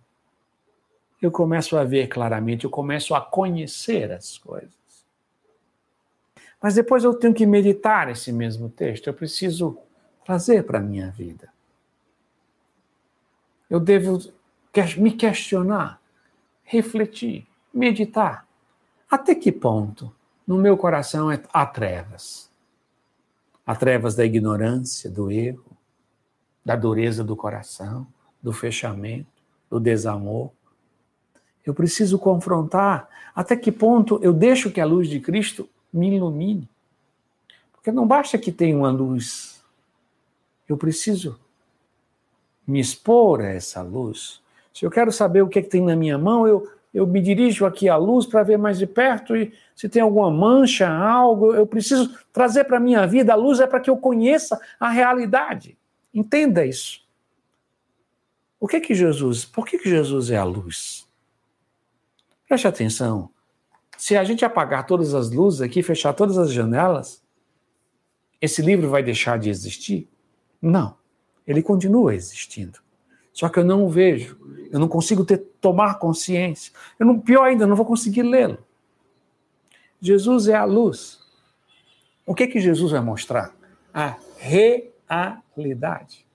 eu 1.25 1.31
começo 1.31 1.77
a 1.77 1.83
ver 1.83 2.07
claramente, 2.07 2.65
eu 2.65 2.69
começo 2.69 3.13
a 3.15 3.21
conhecer 3.21 4.11
as 4.11 4.37
coisas. 4.37 4.73
Mas 6.61 6.75
depois 6.75 7.03
eu 7.03 7.13
tenho 7.13 7.33
que 7.33 7.45
meditar 7.45 8.09
esse 8.09 8.31
mesmo 8.31 8.69
texto, 8.69 9.07
eu 9.07 9.13
preciso 9.13 9.77
trazer 10.25 10.63
para 10.63 10.79
a 10.79 10.81
minha 10.81 11.11
vida. 11.11 11.53
Eu 13.69 13.79
devo 13.79 14.19
me 14.97 15.11
questionar, 15.11 16.01
refletir, 16.63 17.47
meditar. 17.73 18.47
Até 19.09 19.35
que 19.35 19.51
ponto 19.51 20.13
no 20.45 20.57
meu 20.57 20.77
coração 20.77 21.31
é, 21.31 21.41
há 21.53 21.65
trevas? 21.65 22.51
Há 23.65 23.75
trevas 23.75 24.15
da 24.15 24.25
ignorância, 24.25 25.09
do 25.09 25.31
erro, 25.31 25.75
da 26.63 26.75
dureza 26.75 27.23
do 27.23 27.35
coração, 27.35 28.07
do 28.41 28.51
fechamento, 28.51 29.27
do 29.69 29.79
desamor. 29.79 30.51
Eu 31.65 31.73
preciso 31.73 32.19
confrontar 32.19 33.09
até 33.35 33.55
que 33.55 33.71
ponto 33.71 34.19
eu 34.21 34.31
deixo 34.31 34.71
que 34.71 34.79
a 34.79 34.85
luz 34.85 35.09
de 35.09 35.19
Cristo 35.19 35.67
me 35.91 36.15
ilumine. 36.15 36.69
Porque 37.73 37.91
não 37.91 38.07
basta 38.07 38.37
que 38.37 38.51
tenha 38.51 38.77
uma 38.77 38.91
luz. 38.91 39.63
Eu 40.67 40.77
preciso 40.77 41.39
me 42.67 42.79
expor 42.79 43.41
a 43.41 43.49
essa 43.49 43.81
luz. 43.81 44.41
Se 44.73 44.85
eu 44.85 44.91
quero 44.91 45.11
saber 45.11 45.41
o 45.41 45.47
que, 45.47 45.59
é 45.59 45.61
que 45.61 45.69
tem 45.69 45.81
na 45.81 45.95
minha 45.95 46.17
mão, 46.17 46.47
eu, 46.47 46.67
eu 46.93 47.05
me 47.05 47.21
dirijo 47.21 47.65
aqui 47.65 47.87
à 47.87 47.95
luz 47.95 48.25
para 48.25 48.43
ver 48.43 48.57
mais 48.57 48.77
de 48.77 48.87
perto 48.87 49.35
e 49.35 49.53
se 49.75 49.87
tem 49.87 50.01
alguma 50.01 50.31
mancha, 50.31 50.89
algo, 50.89 51.53
eu 51.53 51.67
preciso 51.67 52.17
trazer 52.33 52.63
para 52.63 52.77
a 52.77 52.79
minha 52.79 53.05
vida. 53.05 53.33
A 53.33 53.35
luz 53.35 53.59
é 53.59 53.67
para 53.67 53.79
que 53.79 53.89
eu 53.89 53.97
conheça 53.97 54.59
a 54.79 54.89
realidade. 54.89 55.77
Entenda 56.13 56.65
isso. 56.65 57.01
O 58.59 58.67
que 58.67 58.79
que 58.79 58.95
Jesus, 58.95 59.45
por 59.45 59.65
que 59.65 59.77
que 59.77 59.89
Jesus 59.89 60.31
é 60.31 60.37
a 60.37 60.43
luz? 60.43 61.04
Preste 62.47 62.67
atenção. 62.67 63.29
Se 63.97 64.15
a 64.15 64.23
gente 64.23 64.45
apagar 64.45 64.85
todas 64.85 65.13
as 65.13 65.31
luzes 65.31 65.61
aqui, 65.61 65.81
fechar 65.81 66.13
todas 66.13 66.37
as 66.37 66.51
janelas, 66.51 67.23
esse 68.41 68.61
livro 68.61 68.89
vai 68.89 69.01
deixar 69.01 69.39
de 69.39 69.49
existir? 69.49 70.07
Não. 70.61 70.97
Ele 71.47 71.61
continua 71.61 72.13
existindo. 72.13 72.79
Só 73.31 73.49
que 73.49 73.59
eu 73.59 73.65
não 73.65 73.85
o 73.85 73.89
vejo. 73.89 74.37
Eu 74.71 74.79
não 74.79 74.87
consigo 74.87 75.25
ter, 75.25 75.37
tomar 75.59 75.99
consciência. 75.99 76.71
Eu 76.99 77.05
não, 77.05 77.19
pior 77.19 77.43
ainda, 77.43 77.67
não 77.67 77.75
vou 77.75 77.85
conseguir 77.85 78.23
lê-lo. 78.23 78.57
Jesus 79.99 80.47
é 80.47 80.55
a 80.55 80.65
luz. 80.65 81.19
O 82.25 82.33
que 82.33 82.47
que 82.47 82.59
Jesus 82.59 82.91
vai 82.91 83.01
mostrar? 83.01 83.55
A 83.93 84.17
realidade. 84.37 86.25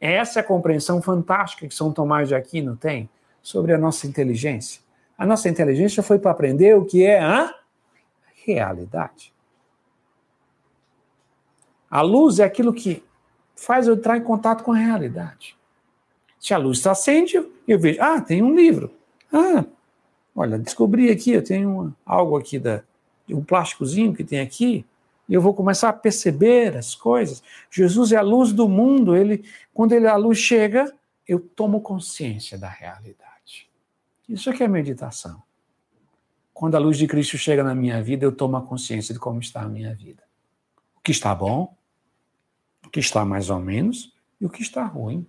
Essa 0.00 0.40
é 0.40 0.42
a 0.42 0.46
compreensão 0.46 1.00
fantástica 1.00 1.66
que 1.66 1.74
São 1.74 1.92
Tomás 1.92 2.28
de 2.28 2.34
Aquino 2.34 2.76
tem 2.76 3.08
sobre 3.42 3.72
a 3.72 3.78
nossa 3.78 4.06
inteligência. 4.06 4.85
A 5.16 5.24
nossa 5.24 5.48
inteligência 5.48 6.02
foi 6.02 6.18
para 6.18 6.30
aprender 6.30 6.76
o 6.76 6.84
que 6.84 7.04
é 7.04 7.18
a 7.18 7.54
realidade. 8.44 9.32
A 11.90 12.02
luz 12.02 12.38
é 12.38 12.44
aquilo 12.44 12.72
que 12.72 13.02
faz 13.54 13.86
eu 13.86 13.94
entrar 13.94 14.16
em 14.16 14.22
contato 14.22 14.62
com 14.62 14.72
a 14.72 14.76
realidade. 14.76 15.56
Se 16.38 16.52
a 16.52 16.58
luz 16.58 16.78
está 16.78 16.92
acende, 16.92 17.42
eu 17.66 17.78
vejo, 17.78 18.00
ah, 18.00 18.20
tem 18.20 18.42
um 18.42 18.54
livro. 18.54 18.90
Ah, 19.32 19.64
olha, 20.34 20.58
descobri 20.58 21.10
aqui, 21.10 21.32
eu 21.32 21.42
tenho 21.42 21.94
algo 22.04 22.36
aqui 22.36 22.58
da, 22.58 22.82
um 23.30 23.42
plásticozinho 23.42 24.14
que 24.14 24.22
tem 24.22 24.40
aqui, 24.40 24.84
e 25.28 25.34
eu 25.34 25.40
vou 25.40 25.54
começar 25.54 25.88
a 25.88 25.92
perceber 25.92 26.76
as 26.76 26.94
coisas. 26.94 27.42
Jesus 27.70 28.12
é 28.12 28.16
a 28.16 28.22
luz 28.22 28.52
do 28.52 28.68
mundo, 28.68 29.16
ele, 29.16 29.44
quando 29.74 29.92
ele, 29.92 30.06
a 30.06 30.16
luz 30.16 30.38
chega, 30.38 30.92
eu 31.26 31.40
tomo 31.40 31.80
consciência 31.80 32.56
da 32.56 32.68
realidade. 32.68 33.35
Isso 34.28 34.50
aqui 34.50 34.62
é 34.62 34.68
meditação. 34.68 35.42
Quando 36.52 36.74
a 36.74 36.78
luz 36.78 36.96
de 36.96 37.06
Cristo 37.06 37.36
chega 37.36 37.62
na 37.62 37.74
minha 37.74 38.02
vida, 38.02 38.24
eu 38.24 38.32
tomo 38.32 38.56
a 38.56 38.62
consciência 38.62 39.12
de 39.12 39.20
como 39.20 39.40
está 39.40 39.62
a 39.62 39.68
minha 39.68 39.94
vida. 39.94 40.22
O 40.96 41.00
que 41.00 41.10
está 41.10 41.34
bom, 41.34 41.76
o 42.84 42.90
que 42.90 42.98
está 42.98 43.24
mais 43.24 43.50
ou 43.50 43.60
menos 43.60 44.12
e 44.40 44.46
o 44.46 44.50
que 44.50 44.62
está 44.62 44.84
ruim. 44.84 45.26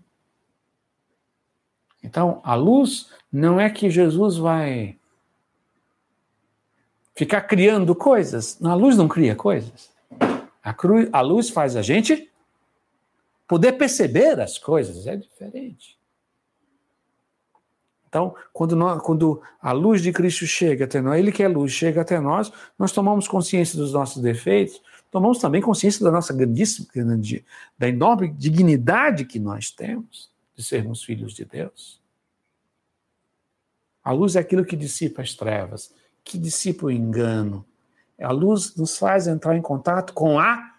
Então, 2.02 2.40
a 2.44 2.56
luz 2.56 3.12
não 3.32 3.60
é 3.60 3.70
que 3.70 3.90
Jesus 3.90 4.38
vai 4.38 4.98
ficar 7.14 7.42
criando 7.42 7.94
coisas. 7.96 8.58
A 8.64 8.74
luz 8.74 8.96
não 8.96 9.08
cria 9.08 9.36
coisas. 9.36 9.92
A, 10.64 10.76
a 11.12 11.22
luz 11.22 11.50
faz 11.50 11.76
a 11.76 11.82
gente 11.82 12.32
poder 13.48 13.74
perceber 13.74 14.40
as 14.40 14.58
coisas. 14.58 15.08
É 15.08 15.16
diferente. 15.16 15.97
Então, 18.18 18.36
quando, 18.52 18.76
nós, 18.76 19.00
quando, 19.04 19.44
a 19.62 19.72
luz 19.72 20.02
de 20.02 20.12
Cristo 20.12 20.48
chega 20.48 20.86
até 20.86 21.00
nós, 21.00 21.20
Ele 21.20 21.32
que 21.32 21.44
é 21.44 21.48
luz, 21.48 21.72
chega 21.72 22.02
até 22.02 22.20
nós, 22.20 22.52
nós 22.78 22.92
tomamos 22.92 23.28
consciência 23.28 23.78
dos 23.78 23.94
nossos 23.94 24.24
defeitos, 24.24 24.82
tomamos 25.12 25.38
também 25.38 25.62
consciência 25.62 26.04
da 26.04 26.10
nossa 26.10 26.34
grandíssima, 26.34 26.88
da 27.78 27.88
enorme 27.88 28.30
dignidade 28.30 29.24
que 29.24 29.38
nós 29.38 29.70
temos 29.70 30.32
de 30.56 30.64
sermos 30.64 31.04
filhos 31.04 31.36
de 31.36 31.46
Deus. 31.46 32.02
A 34.04 34.12
luz 34.12 34.36
é 34.36 34.40
aquilo 34.40 34.66
que 34.66 34.76
dissipa 34.76 35.22
as 35.22 35.36
trevas, 35.36 35.94
que 36.24 36.40
dissipa 36.40 36.88
o 36.88 36.92
engano. 36.92 37.64
A 38.20 38.32
luz 38.32 38.76
nos 38.76 38.98
faz 38.98 39.28
entrar 39.28 39.56
em 39.56 39.62
contato 39.62 40.12
com 40.14 40.40
a 40.40 40.74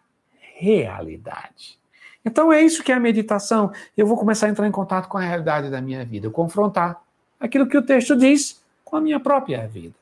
realidade. 0.57 1.79
Então 2.24 2.53
é 2.53 2.61
isso 2.61 2.83
que 2.83 2.90
é 2.90 2.96
a 2.96 3.01
meditação. 3.01 3.70
Eu 3.96 4.09
vou 4.09 4.16
começar 4.16 4.48
a 4.48 4.51
entrar 4.51 4.66
em 4.66 4.72
contato 4.72 5.09
com 5.09 5.18
a 5.18 5.20
realidade 5.20 5.70
da 5.70 5.81
minha 5.81 6.05
vida, 6.05 6.29
confrontar 6.31 7.01
aquilo 7.38 7.66
que 7.66 7.77
o 7.77 7.83
texto 7.83 8.16
diz 8.16 8.62
com 8.85 8.96
a 8.96 9.01
minha 9.01 9.20
própria 9.20 9.66
vida. 9.66 9.94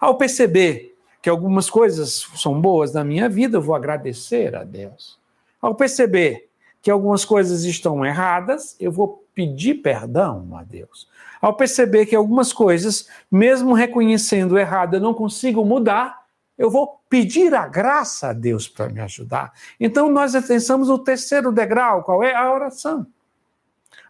Ao 0.00 0.16
perceber 0.16 0.96
que 1.22 1.30
algumas 1.30 1.70
coisas 1.70 2.28
são 2.36 2.60
boas 2.60 2.92
na 2.92 3.04
minha 3.04 3.28
vida, 3.28 3.56
eu 3.56 3.62
vou 3.62 3.74
agradecer 3.74 4.54
a 4.54 4.64
Deus. 4.64 5.18
Ao 5.60 5.74
perceber 5.74 6.48
que 6.82 6.90
algumas 6.90 7.24
coisas 7.24 7.64
estão 7.64 8.04
erradas, 8.04 8.76
eu 8.78 8.92
vou 8.92 9.24
pedir 9.34 9.76
perdão 9.76 10.56
a 10.56 10.62
Deus 10.62 11.08
ao 11.44 11.52
perceber 11.52 12.06
que 12.06 12.16
algumas 12.16 12.54
coisas, 12.54 13.06
mesmo 13.30 13.74
reconhecendo 13.74 14.56
errado, 14.56 14.94
eu 14.94 15.00
não 15.00 15.12
consigo 15.12 15.62
mudar, 15.62 16.24
eu 16.56 16.70
vou 16.70 16.98
pedir 17.06 17.54
a 17.54 17.68
graça 17.68 18.28
a 18.28 18.32
Deus 18.32 18.66
para 18.66 18.88
me 18.88 18.98
ajudar. 19.02 19.52
Então 19.78 20.08
nós 20.08 20.32
pensamos 20.46 20.88
o 20.88 20.98
terceiro 20.98 21.52
degrau, 21.52 22.02
qual 22.02 22.22
é 22.22 22.34
a 22.34 22.50
oração. 22.50 23.06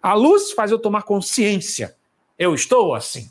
A 0.03 0.15
luz 0.15 0.53
faz 0.53 0.71
eu 0.71 0.79
tomar 0.79 1.03
consciência. 1.03 1.97
Eu 2.39 2.55
estou 2.55 2.95
assim. 2.95 3.31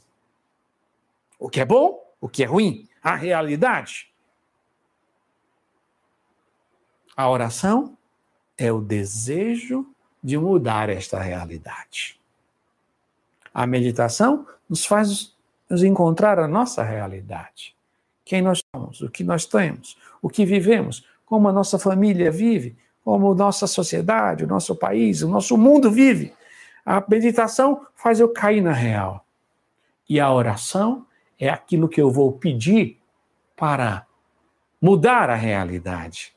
O 1.39 1.49
que 1.49 1.59
é 1.59 1.65
bom, 1.65 2.03
o 2.19 2.29
que 2.29 2.43
é 2.43 2.45
ruim, 2.45 2.87
a 3.03 3.15
realidade. 3.15 4.11
A 7.15 7.29
oração 7.29 7.97
é 8.57 8.71
o 8.71 8.81
desejo 8.81 9.85
de 10.23 10.37
mudar 10.37 10.89
esta 10.89 11.19
realidade. 11.19 12.19
A 13.53 13.67
meditação 13.67 14.47
nos 14.69 14.85
faz 14.85 15.33
nos 15.69 15.83
encontrar 15.83 16.39
a 16.39 16.47
nossa 16.47 16.83
realidade. 16.83 17.75
Quem 18.23 18.41
nós 18.41 18.63
somos, 18.73 19.01
o 19.01 19.09
que 19.09 19.23
nós 19.23 19.45
temos, 19.45 19.97
o 20.21 20.29
que 20.29 20.45
vivemos, 20.45 21.05
como 21.25 21.47
a 21.47 21.51
nossa 21.51 21.79
família 21.79 22.31
vive, 22.31 22.75
como 23.03 23.31
a 23.31 23.35
nossa 23.35 23.67
sociedade, 23.67 24.43
o 24.43 24.47
nosso 24.47 24.75
país, 24.75 25.21
o 25.23 25.27
nosso 25.27 25.57
mundo 25.57 25.91
vive. 25.91 26.33
A 26.85 27.03
meditação 27.07 27.85
faz 27.95 28.19
eu 28.19 28.29
cair 28.29 28.61
na 28.61 28.73
real. 28.73 29.25
E 30.09 30.19
a 30.19 30.31
oração 30.31 31.05
é 31.39 31.49
aquilo 31.49 31.87
que 31.87 32.01
eu 32.01 32.11
vou 32.11 32.31
pedir 32.33 32.99
para 33.55 34.05
mudar 34.81 35.29
a 35.29 35.35
realidade, 35.35 36.35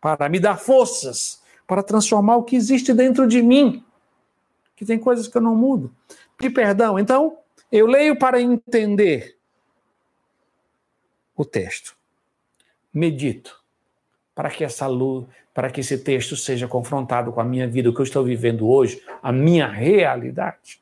para 0.00 0.28
me 0.28 0.40
dar 0.40 0.56
forças, 0.56 1.42
para 1.66 1.82
transformar 1.82 2.36
o 2.36 2.44
que 2.44 2.56
existe 2.56 2.94
dentro 2.94 3.26
de 3.26 3.42
mim. 3.42 3.84
Que 4.74 4.86
tem 4.86 4.98
coisas 4.98 5.28
que 5.28 5.36
eu 5.36 5.42
não 5.42 5.54
mudo 5.54 5.94
de 6.40 6.48
perdão. 6.48 6.98
Então, 6.98 7.38
eu 7.70 7.86
leio 7.86 8.18
para 8.18 8.40
entender 8.40 9.36
o 11.36 11.44
texto. 11.44 11.96
Medito 12.92 13.62
para 14.38 14.50
que 14.50 14.62
essa 14.62 14.86
luz, 14.86 15.26
para 15.52 15.68
que 15.68 15.80
esse 15.80 15.98
texto 15.98 16.36
seja 16.36 16.68
confrontado 16.68 17.32
com 17.32 17.40
a 17.40 17.44
minha 17.44 17.66
vida, 17.66 17.90
o 17.90 17.92
que 17.92 17.98
eu 17.98 18.04
estou 18.04 18.22
vivendo 18.22 18.68
hoje, 18.68 19.02
a 19.20 19.32
minha 19.32 19.66
realidade. 19.66 20.80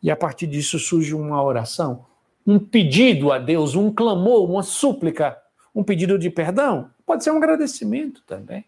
E 0.00 0.08
a 0.08 0.14
partir 0.14 0.46
disso 0.46 0.78
surge 0.78 1.12
uma 1.12 1.42
oração, 1.42 2.06
um 2.46 2.60
pedido 2.60 3.32
a 3.32 3.40
Deus, 3.40 3.74
um 3.74 3.92
clamor, 3.92 4.48
uma 4.48 4.62
súplica, 4.62 5.36
um 5.74 5.82
pedido 5.82 6.16
de 6.16 6.30
perdão. 6.30 6.92
Pode 7.04 7.24
ser 7.24 7.32
um 7.32 7.38
agradecimento 7.38 8.22
também. 8.24 8.64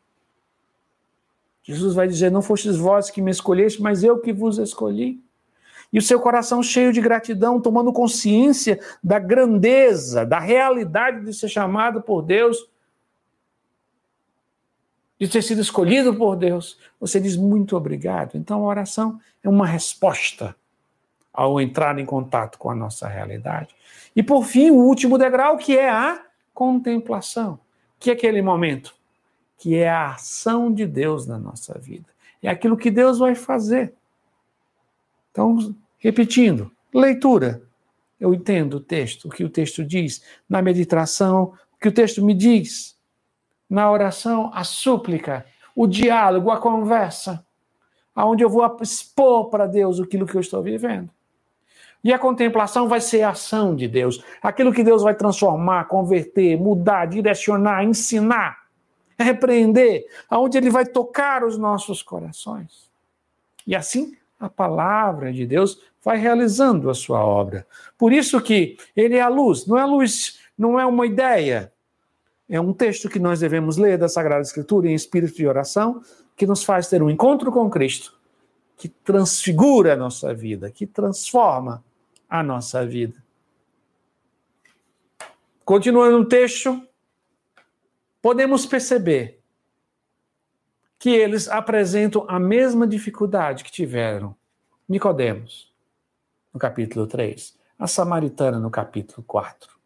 Jesus 1.63 1.95
vai 1.95 2.09
dizer: 2.09 2.29
Não 2.29 2.43
fostes 2.43 2.77
vós 2.77 3.09
que 3.09 3.23
me 3.23 3.31
escolheste, 3.31 3.81
mas 3.81 4.03
eu 4.03 4.19
que 4.19 4.33
vos 4.33 4.59
escolhi 4.59 5.23
e 5.93 5.99
o 6.01 6.03
seu 6.03 6.19
coração 6.19 6.61
cheio 6.61 6.93
de 6.93 7.01
gratidão, 7.01 7.61
tomando 7.61 7.93
consciência 7.93 8.81
da 9.01 9.21
grandeza, 9.21 10.27
da 10.27 10.41
realidade 10.41 11.25
de 11.25 11.33
ser 11.33 11.49
chamado 11.49 12.03
por 12.03 12.23
Deus, 12.23 12.67
de 15.19 15.29
ter 15.29 15.43
sido 15.43 15.61
escolhido 15.61 16.15
por 16.15 16.37
Deus, 16.37 16.79
você 17.01 17.21
diz 17.21 17.37
muito 17.37 17.77
obrigado. 17.77 18.37
Então 18.37 18.61
a 18.65 18.69
oração 18.69 19.21
é 19.43 19.49
uma 19.49 19.67
resposta 19.67 20.55
ao 21.33 21.61
entrar 21.61 21.99
em 21.99 22.07
contato 22.07 22.59
com 22.59 22.71
a 22.71 22.75
nossa 22.75 23.09
realidade. 23.09 23.75
E 24.15 24.23
por 24.23 24.45
fim, 24.45 24.71
o 24.71 24.77
último 24.77 25.19
degrau, 25.19 25.57
que 25.57 25.77
é 25.77 25.89
a 25.89 26.25
contemplação, 26.53 27.59
que 27.99 28.11
é 28.11 28.13
aquele 28.13 28.43
momento 28.43 28.99
que 29.59 29.75
é 29.75 29.89
a 29.89 30.13
ação 30.13 30.73
de 30.73 30.87
Deus 30.87 31.27
na 31.27 31.37
nossa 31.37 31.77
vida. 31.79 32.07
É 32.41 32.49
aquilo 32.49 32.77
que 32.77 32.91
Deus 32.91 33.19
vai 33.19 33.35
fazer. 33.35 33.93
Então, 35.33 35.75
repetindo, 35.99 36.71
leitura. 36.95 37.63
Eu 38.21 38.35
entendo 38.35 38.75
o 38.75 38.81
texto, 38.81 39.27
o 39.27 39.31
que 39.31 39.45
o 39.45 39.51
texto 39.51 39.85
diz. 39.85 40.23
Na 40.49 40.63
meditação, 40.63 41.55
o 41.73 41.79
que 41.81 41.89
o 41.89 41.93
texto 41.93 42.25
me 42.25 42.35
diz. 42.35 42.98
Na 43.69 43.91
oração, 43.91 44.51
a 44.55 44.65
súplica, 44.65 45.45
o 45.75 45.87
diálogo, 45.87 46.51
a 46.51 46.59
conversa, 46.59 47.45
aonde 48.15 48.43
eu 48.43 48.49
vou 48.49 48.65
expor 48.81 49.51
para 49.51 49.67
Deus 49.67 50.01
aquilo 50.01 50.27
que 50.27 50.35
eu 50.35 50.41
estou 50.41 50.63
vivendo. 50.63 51.11
E 52.03 52.13
a 52.13 52.19
contemplação 52.19 52.89
vai 52.89 53.01
ser 53.01 53.23
a 53.23 53.31
ação 53.31 53.75
de 53.75 53.89
Deus, 53.89 54.23
aquilo 54.43 54.73
que 54.73 54.85
Deus 54.85 55.03
vai 55.03 55.15
transformar, 55.15 55.85
converter, 55.85 56.57
mudar, 56.57 57.07
direcionar, 57.07 57.85
ensinar, 57.85 58.59
repreender, 59.19 60.07
aonde 60.31 60.57
Ele 60.57 60.71
vai 60.71 60.87
tocar 60.87 61.45
os 61.45 61.59
nossos 61.59 62.03
corações. 62.03 62.89
E 63.67 63.75
assim 63.75 64.17
a 64.41 64.49
palavra 64.49 65.33
de 65.33 65.45
Deus 65.45 65.81
vai 66.03 66.17
realizando 66.17 66.89
a 66.89 66.95
sua 66.95 67.25
obra. 67.25 67.67
Por 67.97 68.13
isso 68.13 68.41
que 68.41 68.77
ele 68.97 69.17
é 69.17 69.21
a 69.21 69.29
luz, 69.29 69.67
não 69.67 69.77
é 69.77 69.85
luz, 69.85 70.39
não 70.57 70.79
é 70.79 70.87
uma 70.87 71.07
ideia. 71.07 71.73
É 72.49 72.61
um 72.61 72.73
texto 72.73 73.09
que 73.09 73.19
nós 73.19 73.41
devemos 73.41 73.77
ler 73.77 73.99
da 73.99 74.09
Sagrada 74.09 74.41
Escritura 74.41 74.89
em 74.89 74.95
espírito 74.95 75.37
de 75.37 75.47
oração, 75.47 76.03
que 76.35 76.47
nos 76.47 76.65
faz 76.65 76.89
ter 76.89 77.03
um 77.03 77.11
encontro 77.11 77.53
com 77.53 77.69
Cristo, 77.69 78.19
que 78.77 78.89
transfigura 78.89 79.93
a 79.93 79.97
nossa 79.97 80.33
vida, 80.33 80.71
que 80.71 80.87
transforma 80.87 81.85
a 82.29 82.43
nossa 82.43 82.87
vida. 82.87 83.23
Continuando 85.65 86.19
no 86.21 86.25
texto, 86.25 86.81
podemos 88.23 88.65
perceber 88.65 89.39
que 90.99 91.11
eles 91.11 91.49
apresentam 91.49 92.25
a 92.29 92.41
mesma 92.41 92.87
dificuldade 92.87 93.63
que 93.63 93.71
tiveram 93.71 94.35
Nicodemos, 94.89 95.71
no 96.53 96.59
capítulo 96.59 97.07
3, 97.07 97.59
a 97.79 97.87
samaritana 97.87 98.59
no 98.59 98.71
capítulo 98.71 99.23
4. 99.27 99.77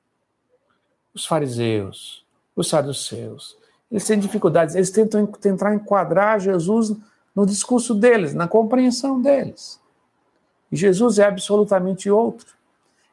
Os 1.12 1.26
fariseus, 1.26 2.21
os 2.54 2.68
saduceus, 2.68 3.56
eles 3.90 4.06
têm 4.06 4.18
dificuldades, 4.18 4.74
eles 4.74 4.90
tentam 4.90 5.26
tentar 5.26 5.74
enquadrar 5.74 6.40
Jesus 6.40 6.96
no 7.34 7.44
discurso 7.44 7.94
deles, 7.94 8.32
na 8.32 8.48
compreensão 8.48 9.20
deles. 9.20 9.80
E 10.70 10.76
Jesus 10.76 11.18
é 11.18 11.26
absolutamente 11.26 12.10
outro. 12.10 12.54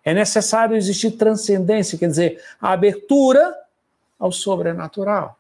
É 0.04 0.14
necessário 0.14 0.78
existir 0.78 1.12
transcendência, 1.12 1.98
quer 1.98 2.08
dizer, 2.08 2.44
a 2.62 2.72
abertura 2.72 3.54
ao 4.18 4.32
sobrenatural 4.32 5.38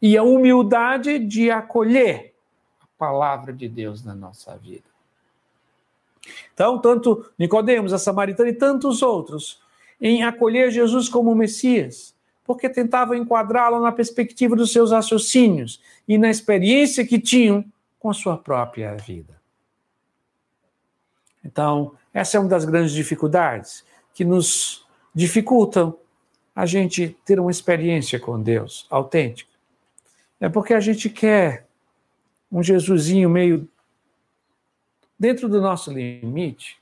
e 0.00 0.16
a 0.16 0.22
humildade 0.22 1.18
de 1.18 1.50
acolher 1.50 2.34
a 2.80 2.86
palavra 2.98 3.52
de 3.52 3.68
Deus 3.68 4.04
na 4.04 4.14
nossa 4.14 4.56
vida. 4.56 4.84
Então, 6.52 6.78
tanto 6.78 7.24
Nicodemos, 7.38 7.92
a 7.92 7.98
samaritana 7.98 8.50
e 8.50 8.54
tantos 8.54 9.02
outros, 9.02 9.60
em 10.00 10.22
acolher 10.22 10.70
Jesus 10.70 11.08
como 11.08 11.34
Messias, 11.34 12.14
porque 12.48 12.66
tentavam 12.66 13.14
enquadrá-lo 13.14 13.78
na 13.78 13.92
perspectiva 13.92 14.56
dos 14.56 14.72
seus 14.72 14.90
raciocínios 14.90 15.82
e 16.08 16.16
na 16.16 16.30
experiência 16.30 17.06
que 17.06 17.20
tinham 17.20 17.62
com 18.00 18.08
a 18.08 18.14
sua 18.14 18.38
própria 18.38 18.96
vida. 18.96 19.38
Então, 21.44 21.92
essa 22.12 22.38
é 22.38 22.40
uma 22.40 22.48
das 22.48 22.64
grandes 22.64 22.92
dificuldades 22.92 23.84
que 24.14 24.24
nos 24.24 24.86
dificultam 25.14 25.94
a 26.56 26.64
gente 26.64 27.14
ter 27.22 27.38
uma 27.38 27.50
experiência 27.50 28.18
com 28.18 28.42
Deus 28.42 28.86
autêntica. 28.88 29.52
É 30.40 30.48
porque 30.48 30.72
a 30.72 30.80
gente 30.80 31.10
quer 31.10 31.66
um 32.50 32.62
Jesusinho 32.62 33.28
meio 33.28 33.68
dentro 35.18 35.50
do 35.50 35.60
nosso 35.60 35.92
limite. 35.92 36.78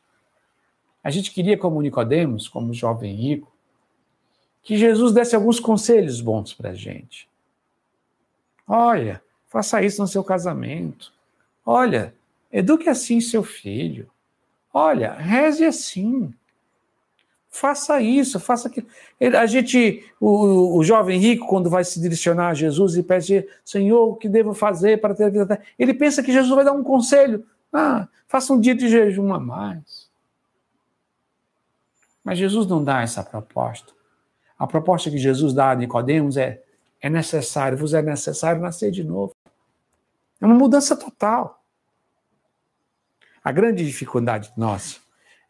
A 1.03 1.11
gente 1.11 1.33
queria, 1.33 1.59
como 1.59 1.83
Nicodemos, 1.83 2.47
como 2.47 2.73
jovem 2.73 3.13
rico, 3.17 3.56
que 4.67 4.77
Jesus 4.77 5.13
desse 5.13 5.37
alguns 5.37 5.61
conselhos 5.61 6.21
bons 6.21 6.53
para 6.53 6.71
a 6.71 6.75
gente. 6.75 7.29
Olha, 8.67 9.23
faça 9.47 9.81
isso 9.81 10.03
no 10.03 10.09
seu 10.09 10.25
casamento. 10.25 11.13
Olha, 11.65 12.13
eduque 12.53 12.89
assim 12.89 13.21
seu 13.21 13.45
filho. 13.45 14.11
Olha, 14.75 15.13
reze 15.13 15.65
assim. 15.65 16.35
Faça 17.49 18.03
isso, 18.03 18.41
faça 18.41 18.67
aquilo. 18.67 18.89
A 19.39 19.47
gente, 19.47 20.05
o, 20.21 20.77
o 20.77 20.83
jovem 20.83 21.21
rico, 21.21 21.47
quando 21.47 21.71
vai 21.71 21.85
se 21.85 22.01
direcionar 22.01 22.49
a 22.49 22.55
Jesus 22.55 22.97
e 22.97 23.05
pede, 23.05 23.49
Senhor, 23.65 24.09
o 24.09 24.17
que 24.17 24.29
devo 24.29 24.53
fazer 24.53 25.01
para 25.01 25.15
ter 25.15 25.25
a 25.25 25.29
vida? 25.29 25.63
Ele 25.79 25.95
pensa 25.95 26.25
que 26.25 26.33
Jesus 26.33 26.53
vai 26.53 26.65
dar 26.65 26.73
um 26.73 26.83
conselho. 26.83 27.47
Ah, 27.73 28.09
faça 28.27 28.53
um 28.53 28.61
dia 28.61 28.75
de 28.75 28.89
jejum 28.89 29.33
a 29.33 29.39
mais. 29.39 30.11
Mas 32.25 32.37
Jesus 32.37 32.67
não 32.67 32.83
dá 32.83 33.03
essa 33.03 33.23
proposta. 33.23 33.95
A 34.59 34.67
proposta 34.67 35.11
que 35.11 35.19
Jesus 35.19 35.53
dá 35.53 35.71
a 35.71 35.75
Nicodemos 35.75 36.37
é: 36.37 36.63
é 37.01 37.11
necessário, 37.11 37.77
vos 37.77 37.95
é 37.95 38.03
necessário 38.03 38.61
nascer 38.61 38.91
de 38.91 39.05
novo. 39.05 39.35
É 40.41 40.47
uma 40.47 40.55
mudança 40.55 40.97
total. 40.97 41.63
A 43.43 43.53
grande 43.53 43.85
dificuldade 43.85 44.53
nossa 44.57 44.99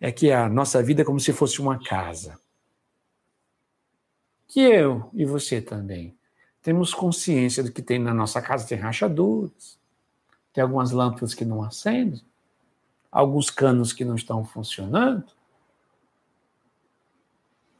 é 0.00 0.12
que 0.12 0.30
a 0.30 0.48
nossa 0.48 0.82
vida 0.82 1.02
é 1.02 1.04
como 1.04 1.18
se 1.18 1.32
fosse 1.32 1.60
uma 1.60 1.82
casa. 1.82 2.38
Que 4.46 4.60
eu 4.60 5.10
e 5.14 5.24
você 5.24 5.60
também 5.60 6.16
temos 6.62 6.92
consciência 6.92 7.62
do 7.62 7.70
que 7.70 7.80
tem 7.80 7.98
na 7.98 8.12
nossa 8.12 8.42
casa, 8.42 8.66
tem 8.66 8.76
rachaduras, 8.76 9.78
tem 10.52 10.62
algumas 10.62 10.90
lâmpadas 10.90 11.32
que 11.32 11.44
não 11.44 11.62
acendem, 11.62 12.20
alguns 13.10 13.50
canos 13.50 13.92
que 13.92 14.04
não 14.04 14.16
estão 14.16 14.44
funcionando. 14.44 15.35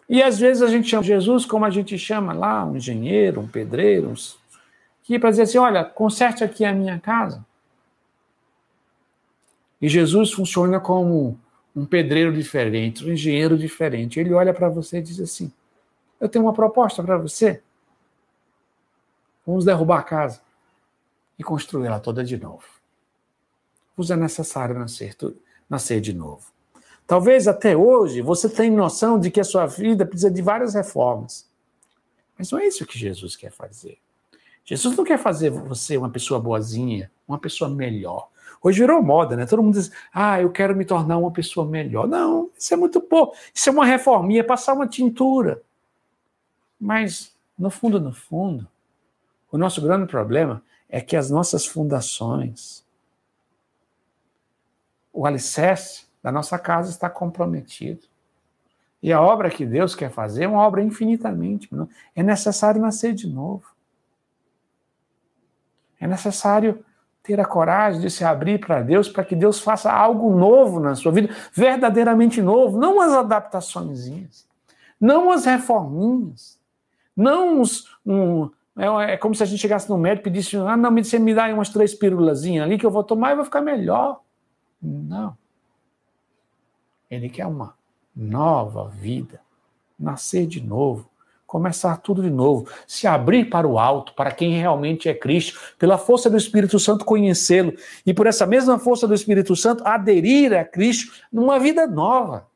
E 0.09 0.23
às 0.23 0.39
vezes 0.39 0.63
a 0.63 0.69
gente 0.69 0.89
chama 0.89 1.03
Jesus 1.03 1.45
como 1.45 1.65
a 1.65 1.71
gente 1.71 1.99
chama 1.99 2.33
lá, 2.33 2.65
um 2.65 2.77
engenheiro, 2.77 3.41
um 3.41 3.49
pedreiro, 3.49 4.11
um... 4.11 4.15
que 5.03 5.19
para 5.19 5.31
dizer 5.31 5.43
assim, 5.43 5.59
olha, 5.59 5.85
conserte 5.85 6.45
aqui 6.45 6.65
a 6.65 6.73
minha 6.73 6.99
casa. 6.99 7.45
E 9.81 9.89
Jesus 9.89 10.33
funciona 10.33 10.81
como 10.81 11.39
um 11.75 11.85
pedreiro 11.85 12.33
diferente, 12.33 13.05
um 13.05 13.13
engenheiro 13.13 13.59
diferente. 13.59 14.19
Ele 14.19 14.33
olha 14.33 14.55
para 14.55 14.69
você 14.69 14.99
e 14.99 15.03
diz 15.03 15.21
assim: 15.21 15.53
Eu 16.19 16.29
tenho 16.29 16.45
uma 16.47 16.55
proposta 16.55 17.03
para 17.03 17.19
você. 17.19 17.63
Vamos 19.47 19.65
derrubar 19.65 19.99
a 19.99 20.03
casa 20.03 20.41
e 21.39 21.45
construí-la 21.45 22.01
toda 22.01 22.25
de 22.25 22.37
novo. 22.37 22.65
Vos 23.97 24.11
é 24.11 24.17
necessário 24.17 24.79
nascer, 24.79 25.15
nascer 25.69 26.01
de 26.01 26.13
novo. 26.13 26.56
Talvez 27.07 27.47
até 27.47 27.77
hoje 27.77 28.21
você 28.21 28.49
tenha 28.49 28.77
noção 28.77 29.19
de 29.19 29.31
que 29.31 29.41
a 29.41 29.45
sua 29.45 29.67
vida 29.67 30.05
precisa 30.05 30.31
de 30.31 30.43
várias 30.43 30.75
reformas. 30.75 31.49
Mas 32.37 32.51
não 32.51 32.59
é 32.59 32.67
isso 32.67 32.85
que 32.85 32.99
Jesus 32.99 33.37
quer 33.37 33.53
fazer. 33.53 33.99
Jesus 34.65 34.97
não 34.97 35.05
quer 35.05 35.19
fazer 35.19 35.51
você 35.51 35.97
uma 35.97 36.11
pessoa 36.11 36.41
boazinha, 36.41 37.11
uma 37.27 37.39
pessoa 37.39 37.71
melhor. 37.71 38.29
Hoje 38.61 38.81
virou 38.81 39.01
moda, 39.01 39.37
né? 39.37 39.47
Todo 39.47 39.63
mundo 39.63 39.75
diz, 39.75 39.93
ah, 40.13 40.41
eu 40.41 40.51
quero 40.51 40.75
me 40.75 40.85
tornar 40.85 41.19
uma 41.19 41.31
pessoa 41.31 41.65
melhor. 41.65 42.09
Não, 42.09 42.51
isso 42.59 42.75
é 42.75 42.77
muito 42.77 43.01
pouco. 43.01 43.37
Isso 43.55 43.69
é 43.69 43.73
uma 43.73 43.87
reforminha, 43.87 44.41
é 44.41 44.43
passar 44.43 44.73
uma 44.73 44.89
tintura. 44.89 45.63
Mas, 46.81 47.37
no 47.57 47.71
fundo, 47.71 48.01
no 48.01 48.13
fundo, 48.13 48.67
o 49.53 49.57
nosso 49.57 49.81
grande 49.81 50.07
problema 50.11 50.63
é 50.89 51.01
que 51.01 51.17
as 51.17 51.31
nossas 51.31 51.65
fundações, 51.65 52.85
o 55.13 55.25
alicerce 55.25 56.06
da 56.27 56.33
nossa 56.33 56.59
casa 56.59 56.91
está 56.91 57.09
comprometido. 57.09 58.01
E 59.01 59.12
a 59.12 59.22
obra 59.22 59.49
que 59.49 59.64
Deus 59.64 59.95
quer 59.95 60.11
fazer 60.11 60.43
é 60.43 60.49
uma 60.49 60.61
obra 60.61 60.83
infinitamente. 60.83 61.70
É 62.16 62.20
necessário 62.20 62.81
nascer 62.81 63.14
de 63.14 63.29
novo. 63.29 63.62
É 66.01 66.07
necessário 66.09 66.85
ter 67.22 67.41
a 67.41 67.45
coragem 67.45 68.01
de 68.01 68.11
se 68.11 68.24
abrir 68.24 68.59
para 68.59 68.83
Deus, 68.83 69.09
para 69.09 69.22
que 69.22 69.37
Deus 69.37 69.61
faça 69.61 69.93
algo 69.93 70.37
novo 70.37 70.81
na 70.81 70.97
sua 70.97 71.12
vida, 71.12 71.33
verdadeiramente 71.53 72.43
novo, 72.43 72.77
não 72.77 73.01
as 73.01 73.12
adaptações, 73.12 74.49
não 75.01 75.31
as 75.31 75.45
reforminhas, 75.45 76.59
não 77.16 77.61
os. 77.61 77.85
Um, 78.05 78.51
é, 78.77 79.12
é, 79.12 79.16
como 79.16 79.33
se 79.33 79.45
a 79.45 79.47
gente 79.47 79.61
chegasse 79.61 79.89
no 79.89 79.97
médico 79.97 80.27
e 80.27 80.33
pedisse: 80.33 80.57
ah, 80.57 80.77
não, 80.77 80.93
você 80.93 81.20
me 81.20 81.33
dá 81.33 81.47
umas 81.55 81.68
três 81.68 81.95
pílulas 81.95 82.45
ali 82.45 82.77
que 82.77 82.85
eu 82.85 82.91
vou 82.91 83.05
tomar 83.05 83.31
e 83.31 83.37
vou 83.37 83.45
ficar 83.45 83.61
melhor. 83.61 84.22
Não. 84.83 85.45
Ele 87.11 87.29
quer 87.29 87.47
uma 87.47 87.75
nova 88.15 88.89
vida, 88.89 89.41
nascer 89.99 90.47
de 90.47 90.61
novo, 90.61 91.09
começar 91.47 91.99
tudo 91.99 92.23
de 92.23 92.31
novo, 92.31 92.69
se 92.87 93.07
abrir 93.07 93.49
para 93.49 93.67
o 93.67 93.79
alto, 93.79 94.13
para 94.15 94.33
quem 94.33 94.59
realmente 94.59 95.09
é 95.09 95.15
Cristo, 95.15 95.59
pela 95.79 95.97
força 95.97 96.29
do 96.29 96.37
Espírito 96.37 96.79
Santo 96.79 97.05
conhecê-lo 97.05 97.73
e 98.05 98.13
por 98.13 98.27
essa 98.27 98.47
mesma 98.47 98.79
força 98.79 99.07
do 99.07 99.15
Espírito 99.15 99.55
Santo 99.55 99.87
aderir 99.87 100.53
a 100.53 100.65
Cristo 100.65 101.13
numa 101.33 101.59
vida 101.59 101.87
nova. 101.87 102.49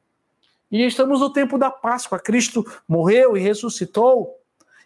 E 0.71 0.85
estamos 0.85 1.21
no 1.21 1.33
tempo 1.33 1.59
da 1.59 1.71
Páscoa. 1.71 2.19
Cristo 2.19 2.65
morreu 2.87 3.37
e 3.37 3.41
ressuscitou 3.41 4.37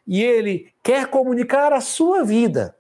e 0.07 0.23
ele 0.23 0.73
quer 0.83 1.09
comunicar 1.09 1.73
a 1.73 1.81
sua 1.81 2.23
vida. 2.25 2.77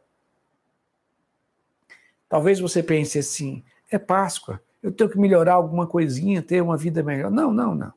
Talvez 2.28 2.60
você 2.60 2.82
pense 2.82 3.18
assim: 3.18 3.62
é 3.90 3.98
Páscoa, 3.98 4.60
eu 4.84 4.92
tenho 4.92 5.10
que 5.10 5.18
melhorar 5.18 5.54
alguma 5.54 5.88
coisinha, 5.88 6.40
ter 6.40 6.62
uma 6.62 6.76
vida 6.76 7.02
melhor. 7.02 7.32
Não, 7.32 7.52
não, 7.52 7.74
não. 7.74 7.92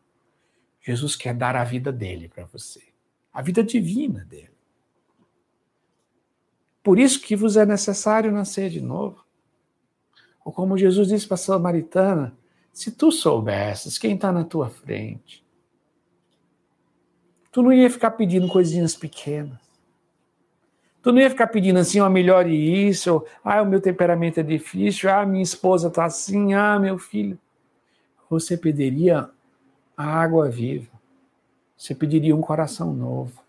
Jesus 0.81 1.15
quer 1.15 1.35
dar 1.35 1.55
a 1.55 1.63
vida 1.63 1.91
dele 1.91 2.27
para 2.27 2.45
você 2.45 2.81
a 3.37 3.41
vida 3.43 3.63
divina 3.63 4.25
dele. 4.25 4.57
Por 6.81 6.97
isso 6.97 7.21
que 7.21 7.35
vos 7.35 7.55
é 7.55 7.67
necessário 7.67 8.31
nascer 8.31 8.71
de 8.71 8.81
novo. 8.81 9.23
Ou 10.43 10.51
como 10.51 10.75
Jesus 10.75 11.09
disse 11.09 11.27
para 11.27 11.35
a 11.35 11.37
Samaritana, 11.37 12.35
se 12.73 12.89
tu 12.89 13.11
soubesses 13.11 13.99
quem 13.99 14.15
está 14.15 14.31
na 14.31 14.43
tua 14.43 14.71
frente, 14.71 15.45
tu 17.51 17.61
não 17.61 17.71
ia 17.71 17.91
ficar 17.91 18.09
pedindo 18.09 18.47
coisinhas 18.47 18.95
pequenas. 18.95 19.59
Tu 21.07 21.13
não 21.13 21.21
ia 21.21 21.29
ficar 21.29 21.47
pedindo 21.47 21.79
assim, 21.79 22.01
ó, 22.01 22.09
melhore 22.09 22.53
isso, 22.53 23.25
ah, 23.41 23.61
o 23.61 23.65
meu 23.65 23.79
temperamento 23.79 24.41
é 24.41 24.43
difícil, 24.43 25.09
ah, 25.09 25.25
minha 25.25 25.41
esposa 25.41 25.87
está 25.87 26.03
assim, 26.03 26.53
ah, 26.53 26.77
meu 26.77 26.99
filho. 26.99 27.39
Você 28.29 28.57
pediria 28.57 29.29
água 29.95 30.49
viva. 30.49 30.91
Você 31.77 31.95
pediria 31.95 32.35
um 32.35 32.41
coração 32.41 32.93
novo. 32.93 33.41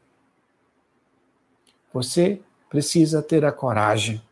Você 1.92 2.40
precisa 2.70 3.20
ter 3.20 3.44
a 3.44 3.50
coragem 3.50 4.22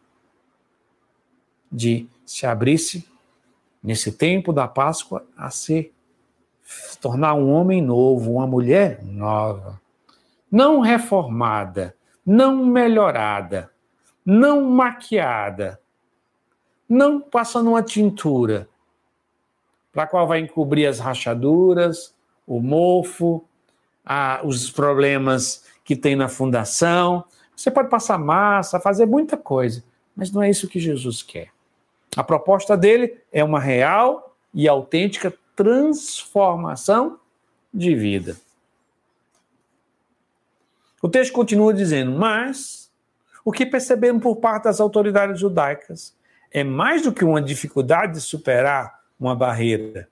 de 1.72 2.06
se 2.24 2.46
abrir-se 2.46 3.04
nesse 3.82 4.12
tempo 4.12 4.52
da 4.52 4.68
Páscoa 4.68 5.26
a 5.36 5.50
ser 5.50 5.92
se 6.62 6.96
tornar 7.00 7.34
um 7.34 7.50
homem 7.50 7.82
novo, 7.82 8.34
uma 8.34 8.46
mulher 8.46 9.02
nova, 9.02 9.80
não 10.48 10.78
reformada, 10.78 11.95
não 12.26 12.66
melhorada, 12.66 13.70
não 14.24 14.64
maquiada, 14.68 15.80
não 16.88 17.20
passando 17.20 17.70
uma 17.70 17.82
tintura, 17.82 18.68
para 19.92 20.02
a 20.02 20.06
qual 20.06 20.26
vai 20.26 20.40
encobrir 20.40 20.86
as 20.86 20.98
rachaduras, 20.98 22.14
o 22.46 22.60
mofo, 22.60 23.44
a, 24.04 24.40
os 24.44 24.70
problemas 24.70 25.64
que 25.84 25.96
tem 25.96 26.16
na 26.16 26.28
fundação. 26.28 27.24
Você 27.56 27.70
pode 27.70 27.88
passar 27.88 28.18
massa, 28.18 28.80
fazer 28.80 29.06
muita 29.06 29.36
coisa, 29.36 29.82
mas 30.14 30.30
não 30.30 30.42
é 30.42 30.50
isso 30.50 30.68
que 30.68 30.80
Jesus 30.80 31.22
quer. 31.22 31.50
A 32.16 32.24
proposta 32.24 32.76
dele 32.76 33.16
é 33.32 33.42
uma 33.42 33.60
real 33.60 34.36
e 34.52 34.68
autêntica 34.68 35.32
transformação 35.54 37.18
de 37.72 37.94
vida. 37.94 38.36
O 41.06 41.08
texto 41.08 41.32
continua 41.32 41.72
dizendo: 41.72 42.10
Mas 42.10 42.90
o 43.44 43.52
que 43.52 43.64
percebemos 43.64 44.20
por 44.20 44.38
parte 44.38 44.64
das 44.64 44.80
autoridades 44.80 45.38
judaicas 45.38 46.16
é 46.50 46.64
mais 46.64 47.02
do 47.02 47.12
que 47.12 47.24
uma 47.24 47.40
dificuldade 47.40 48.14
de 48.14 48.20
superar 48.20 49.04
uma 49.16 49.36
barreira, 49.36 50.08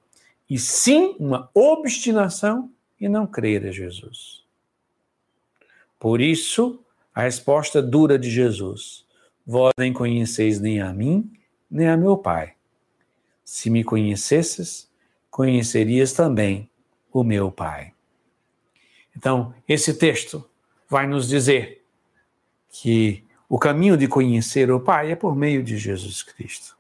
e 0.49 0.57
sim 0.57 1.17
uma 1.19 1.51
obstinação 1.53 2.71
e 3.01 3.09
não 3.09 3.27
crer 3.27 3.67
a 3.67 3.73
Jesus. 3.73 4.45
Por 5.99 6.21
isso, 6.21 6.79
a 7.13 7.23
resposta 7.23 7.83
dura 7.83 8.17
de 8.17 8.31
Jesus: 8.31 9.05
Vós 9.45 9.73
nem 9.77 9.93
conheceis 9.93 10.61
nem 10.61 10.81
a 10.81 10.93
mim, 10.93 11.29
nem 11.69 11.89
a 11.89 11.97
meu 11.97 12.17
Pai. 12.17 12.55
Se 13.45 13.69
me 13.69 13.83
conhecesses, 13.83 14.89
conhecerias 15.29 16.13
também 16.13 16.71
o 17.13 17.25
meu 17.25 17.51
Pai. 17.51 17.93
Então, 19.17 19.53
esse 19.67 19.95
texto 19.95 20.49
vai 20.89 21.07
nos 21.07 21.29
dizer 21.29 21.85
que 22.71 23.25
o 23.49 23.59
caminho 23.59 23.97
de 23.97 24.09
conhecer 24.09 24.71
o 24.71 24.81
Pai 24.81 25.13
é 25.13 25.17
por 25.17 25.37
meio 25.37 25.63
de 25.63 25.77
Jesus 25.77 26.23
Cristo. 26.23 26.77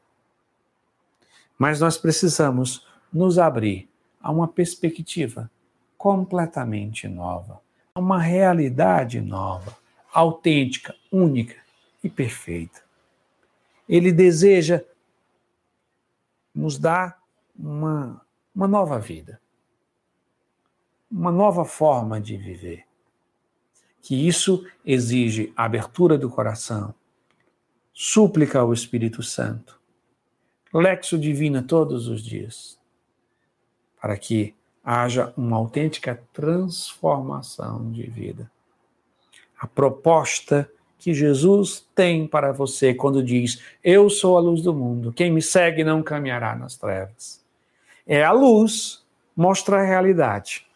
Mas 1.58 1.80
nós 1.80 1.96
precisamos 1.96 2.86
nos 3.12 3.38
abrir 3.38 3.88
a 4.20 4.30
uma 4.32 4.48
perspectiva 4.48 5.50
completamente 5.96 7.06
nova, 7.06 7.60
a 7.94 8.00
uma 8.00 8.20
realidade 8.20 9.20
nova, 9.20 9.76
autêntica, 10.12 10.94
única 11.10 11.56
e 12.02 12.10
perfeita. 12.10 12.82
Ele 13.88 14.10
deseja 14.10 14.82
nos 16.54 16.78
dar 16.78 17.20
uma, 17.58 18.20
uma 18.54 18.66
nova 18.66 18.98
vida, 18.98 19.40
uma 21.10 21.30
nova 21.30 21.64
forma 21.64 22.20
de 22.20 22.36
viver. 22.36 22.84
Que 24.04 24.28
isso 24.28 24.66
exige 24.84 25.50
abertura 25.56 26.18
do 26.18 26.28
coração, 26.28 26.94
súplica 27.90 28.58
ao 28.58 28.70
Espírito 28.70 29.22
Santo, 29.22 29.80
lexo 30.74 31.18
divina 31.18 31.62
todos 31.62 32.06
os 32.06 32.22
dias, 32.22 32.78
para 33.98 34.18
que 34.18 34.54
haja 34.84 35.32
uma 35.38 35.56
autêntica 35.56 36.22
transformação 36.34 37.90
de 37.90 38.02
vida. 38.02 38.50
A 39.58 39.66
proposta 39.66 40.70
que 40.98 41.14
Jesus 41.14 41.88
tem 41.94 42.26
para 42.26 42.52
você 42.52 42.92
quando 42.92 43.22
diz: 43.22 43.62
Eu 43.82 44.10
sou 44.10 44.36
a 44.36 44.40
luz 44.40 44.60
do 44.60 44.74
mundo, 44.74 45.14
quem 45.14 45.32
me 45.32 45.40
segue 45.40 45.82
não 45.82 46.02
caminhará 46.02 46.54
nas 46.54 46.76
trevas. 46.76 47.42
É 48.06 48.22
a 48.22 48.32
luz, 48.32 49.02
mostra 49.34 49.80
a 49.80 49.82
realidade. 49.82 50.66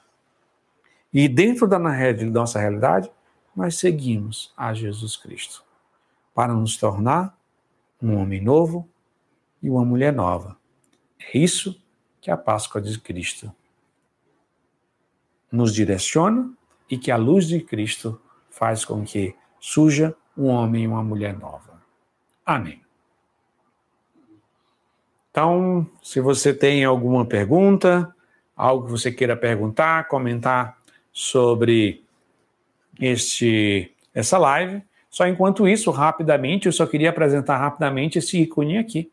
E 1.12 1.28
dentro 1.28 1.66
da 1.68 1.78
nossa 1.78 2.58
realidade, 2.58 3.10
nós 3.58 3.74
seguimos 3.74 4.52
a 4.56 4.72
Jesus 4.72 5.16
Cristo 5.16 5.64
para 6.32 6.54
nos 6.54 6.76
tornar 6.76 7.36
um 8.00 8.16
homem 8.16 8.40
novo 8.40 8.88
e 9.60 9.68
uma 9.68 9.84
mulher 9.84 10.12
nova. 10.12 10.56
É 11.18 11.36
isso 11.36 11.82
que 12.20 12.30
a 12.30 12.36
Páscoa 12.36 12.80
de 12.80 12.96
Cristo 13.00 13.52
nos 15.50 15.74
direciona 15.74 16.48
e 16.88 16.96
que 16.96 17.10
a 17.10 17.16
luz 17.16 17.48
de 17.48 17.60
Cristo 17.60 18.22
faz 18.48 18.84
com 18.84 19.04
que 19.04 19.34
surja 19.58 20.14
um 20.36 20.46
homem 20.46 20.84
e 20.84 20.86
uma 20.86 21.02
mulher 21.02 21.36
nova. 21.36 21.82
Amém. 22.46 22.80
Então, 25.32 25.84
se 26.00 26.20
você 26.20 26.54
tem 26.54 26.84
alguma 26.84 27.26
pergunta, 27.26 28.14
algo 28.56 28.84
que 28.84 28.92
você 28.92 29.10
queira 29.10 29.36
perguntar, 29.36 30.06
comentar 30.06 30.78
sobre 31.12 32.06
este 32.98 33.92
essa 34.14 34.36
live, 34.38 34.82
só 35.10 35.26
enquanto 35.26 35.66
isso, 35.66 35.90
rapidamente, 35.90 36.66
eu 36.66 36.72
só 36.72 36.86
queria 36.86 37.10
apresentar 37.10 37.56
rapidamente 37.56 38.18
esse 38.18 38.40
ícone 38.40 38.78
aqui. 38.78 39.10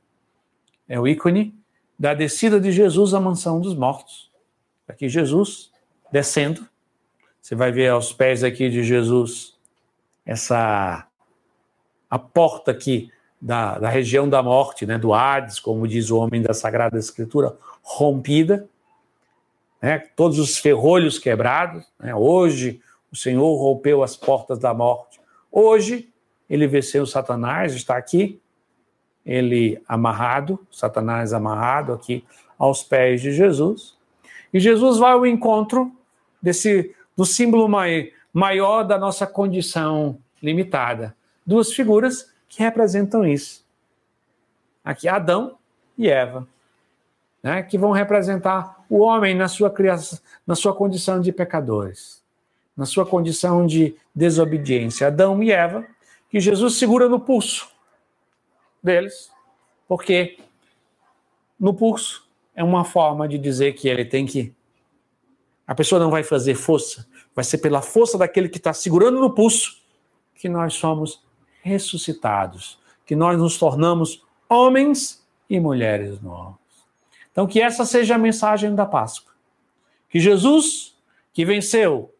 É 0.87 0.99
o 0.99 1.07
ícone 1.07 1.53
da 1.97 2.13
descida 2.13 2.59
de 2.59 2.71
Jesus 2.71 3.13
à 3.13 3.19
mansão 3.19 3.59
dos 3.61 3.75
mortos. 3.75 4.29
Aqui 4.87 5.07
Jesus 5.07 5.71
descendo. 6.11 6.67
Você 7.41 7.55
vai 7.55 7.71
ver 7.71 7.89
aos 7.89 8.11
pés 8.11 8.43
aqui 8.43 8.69
de 8.69 8.83
Jesus 8.83 9.55
essa 10.25 11.07
a 12.09 12.19
porta 12.19 12.71
aqui 12.71 13.11
da, 13.41 13.77
da 13.77 13.89
região 13.89 14.27
da 14.27 14.41
morte, 14.41 14.85
né, 14.85 14.97
do 14.97 15.13
Hades, 15.13 15.59
como 15.59 15.87
diz 15.87 16.09
o 16.09 16.17
homem 16.17 16.41
da 16.41 16.53
Sagrada 16.53 16.97
Escritura, 16.97 17.55
rompida, 17.81 18.67
né, 19.81 19.99
todos 20.15 20.39
os 20.39 20.57
ferrolhos 20.57 21.19
quebrados. 21.19 21.85
Né, 21.99 22.15
hoje 22.15 22.81
o 23.15 23.17
Senhor 23.17 23.55
rompeu 23.55 24.03
as 24.03 24.17
portas 24.17 24.59
da 24.59 24.73
morte. 24.73 25.21
Hoje 25.49 26.11
ele 26.49 26.67
venceu 26.67 27.05
Satanás, 27.05 27.73
está 27.73 27.95
aqui, 27.95 28.41
ele 29.25 29.81
amarrado, 29.87 30.59
Satanás 30.69 31.31
amarrado 31.31 31.93
aqui 31.93 32.25
aos 32.59 32.83
pés 32.83 33.21
de 33.21 33.31
Jesus. 33.31 33.97
E 34.53 34.59
Jesus 34.59 34.97
vai 34.97 35.13
ao 35.13 35.25
encontro 35.25 35.93
desse 36.41 36.93
do 37.15 37.25
símbolo 37.25 37.69
maior 38.33 38.83
da 38.83 38.97
nossa 38.97 39.25
condição 39.25 40.19
limitada. 40.43 41.15
Duas 41.47 41.71
figuras 41.71 42.29
que 42.49 42.61
representam 42.61 43.25
isso. 43.25 43.65
Aqui 44.83 45.07
Adão 45.07 45.57
e 45.97 46.09
Eva, 46.09 46.45
né, 47.41 47.63
que 47.63 47.77
vão 47.77 47.91
representar 47.91 48.83
o 48.89 48.99
homem 48.99 49.33
na 49.33 49.47
sua 49.47 49.69
criação, 49.69 50.19
na 50.45 50.53
sua 50.53 50.75
condição 50.75 51.21
de 51.21 51.31
pecadores, 51.31 52.24
na 52.75 52.85
sua 52.85 53.05
condição 53.05 53.65
de 53.65 53.95
desobediência. 54.13 55.07
Adão 55.07 55.41
e 55.41 55.51
Eva, 55.51 55.85
que 56.29 56.39
Jesus 56.39 56.75
segura 56.75 57.07
no 57.07 57.19
pulso 57.19 57.69
deles, 58.83 59.31
porque 59.87 60.37
no 61.59 61.73
pulso 61.73 62.27
é 62.53 62.63
uma 62.63 62.83
forma 62.83 63.27
de 63.27 63.37
dizer 63.37 63.73
que 63.73 63.87
ele 63.87 64.05
tem 64.05 64.25
que. 64.25 64.53
A 65.65 65.73
pessoa 65.73 65.99
não 65.99 66.11
vai 66.11 66.23
fazer 66.23 66.55
força, 66.55 67.07
vai 67.33 67.43
ser 67.43 67.57
pela 67.59 67.81
força 67.81 68.17
daquele 68.17 68.49
que 68.49 68.57
está 68.57 68.73
segurando 68.73 69.19
no 69.19 69.33
pulso 69.33 69.81
que 70.35 70.49
nós 70.49 70.73
somos 70.73 71.23
ressuscitados, 71.61 72.77
que 73.05 73.15
nós 73.15 73.39
nos 73.39 73.57
tornamos 73.57 74.23
homens 74.47 75.25
e 75.49 75.59
mulheres 75.59 76.21
novos. 76.21 76.59
Então, 77.31 77.47
que 77.47 77.59
essa 77.59 77.85
seja 77.85 78.15
a 78.15 78.19
mensagem 78.19 78.73
da 78.75 78.85
Páscoa. 78.85 79.33
Que 80.09 80.19
Jesus, 80.19 80.95
que 81.33 81.43
venceu 81.43 82.14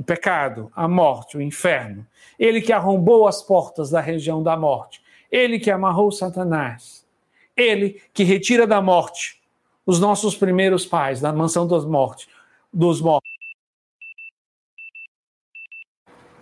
o 0.00 0.02
pecado, 0.02 0.72
a 0.74 0.88
morte, 0.88 1.36
o 1.36 1.42
inferno, 1.42 2.06
ele 2.38 2.62
que 2.62 2.72
arrombou 2.72 3.28
as 3.28 3.42
portas 3.42 3.90
da 3.90 4.00
região 4.00 4.42
da 4.42 4.56
morte, 4.56 5.02
ele 5.30 5.60
que 5.60 5.70
amarrou 5.70 6.10
Satanás, 6.10 7.06
ele 7.54 8.00
que 8.14 8.24
retira 8.24 8.66
da 8.66 8.80
morte 8.80 9.42
os 9.84 10.00
nossos 10.00 10.34
primeiros 10.34 10.86
pais, 10.86 11.20
da 11.20 11.34
mansão 11.34 11.66
dos 11.66 11.84
mortos, 11.84 12.26
dos 12.72 13.02
mortos 13.02 13.28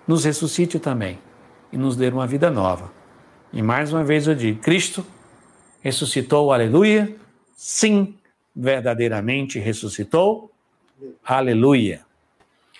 nos 0.06 0.24
ressuscite 0.24 0.78
também 0.78 1.18
e 1.72 1.76
nos 1.76 1.96
dê 1.96 2.08
uma 2.10 2.28
vida 2.28 2.52
nova. 2.52 2.92
E 3.52 3.60
mais 3.60 3.92
uma 3.92 4.04
vez 4.04 4.28
eu 4.28 4.36
digo: 4.36 4.60
Cristo 4.60 5.04
ressuscitou, 5.80 6.52
aleluia. 6.52 7.12
Sim, 7.56 8.16
verdadeiramente 8.54 9.58
ressuscitou, 9.58 10.52
aleluia. 11.24 12.07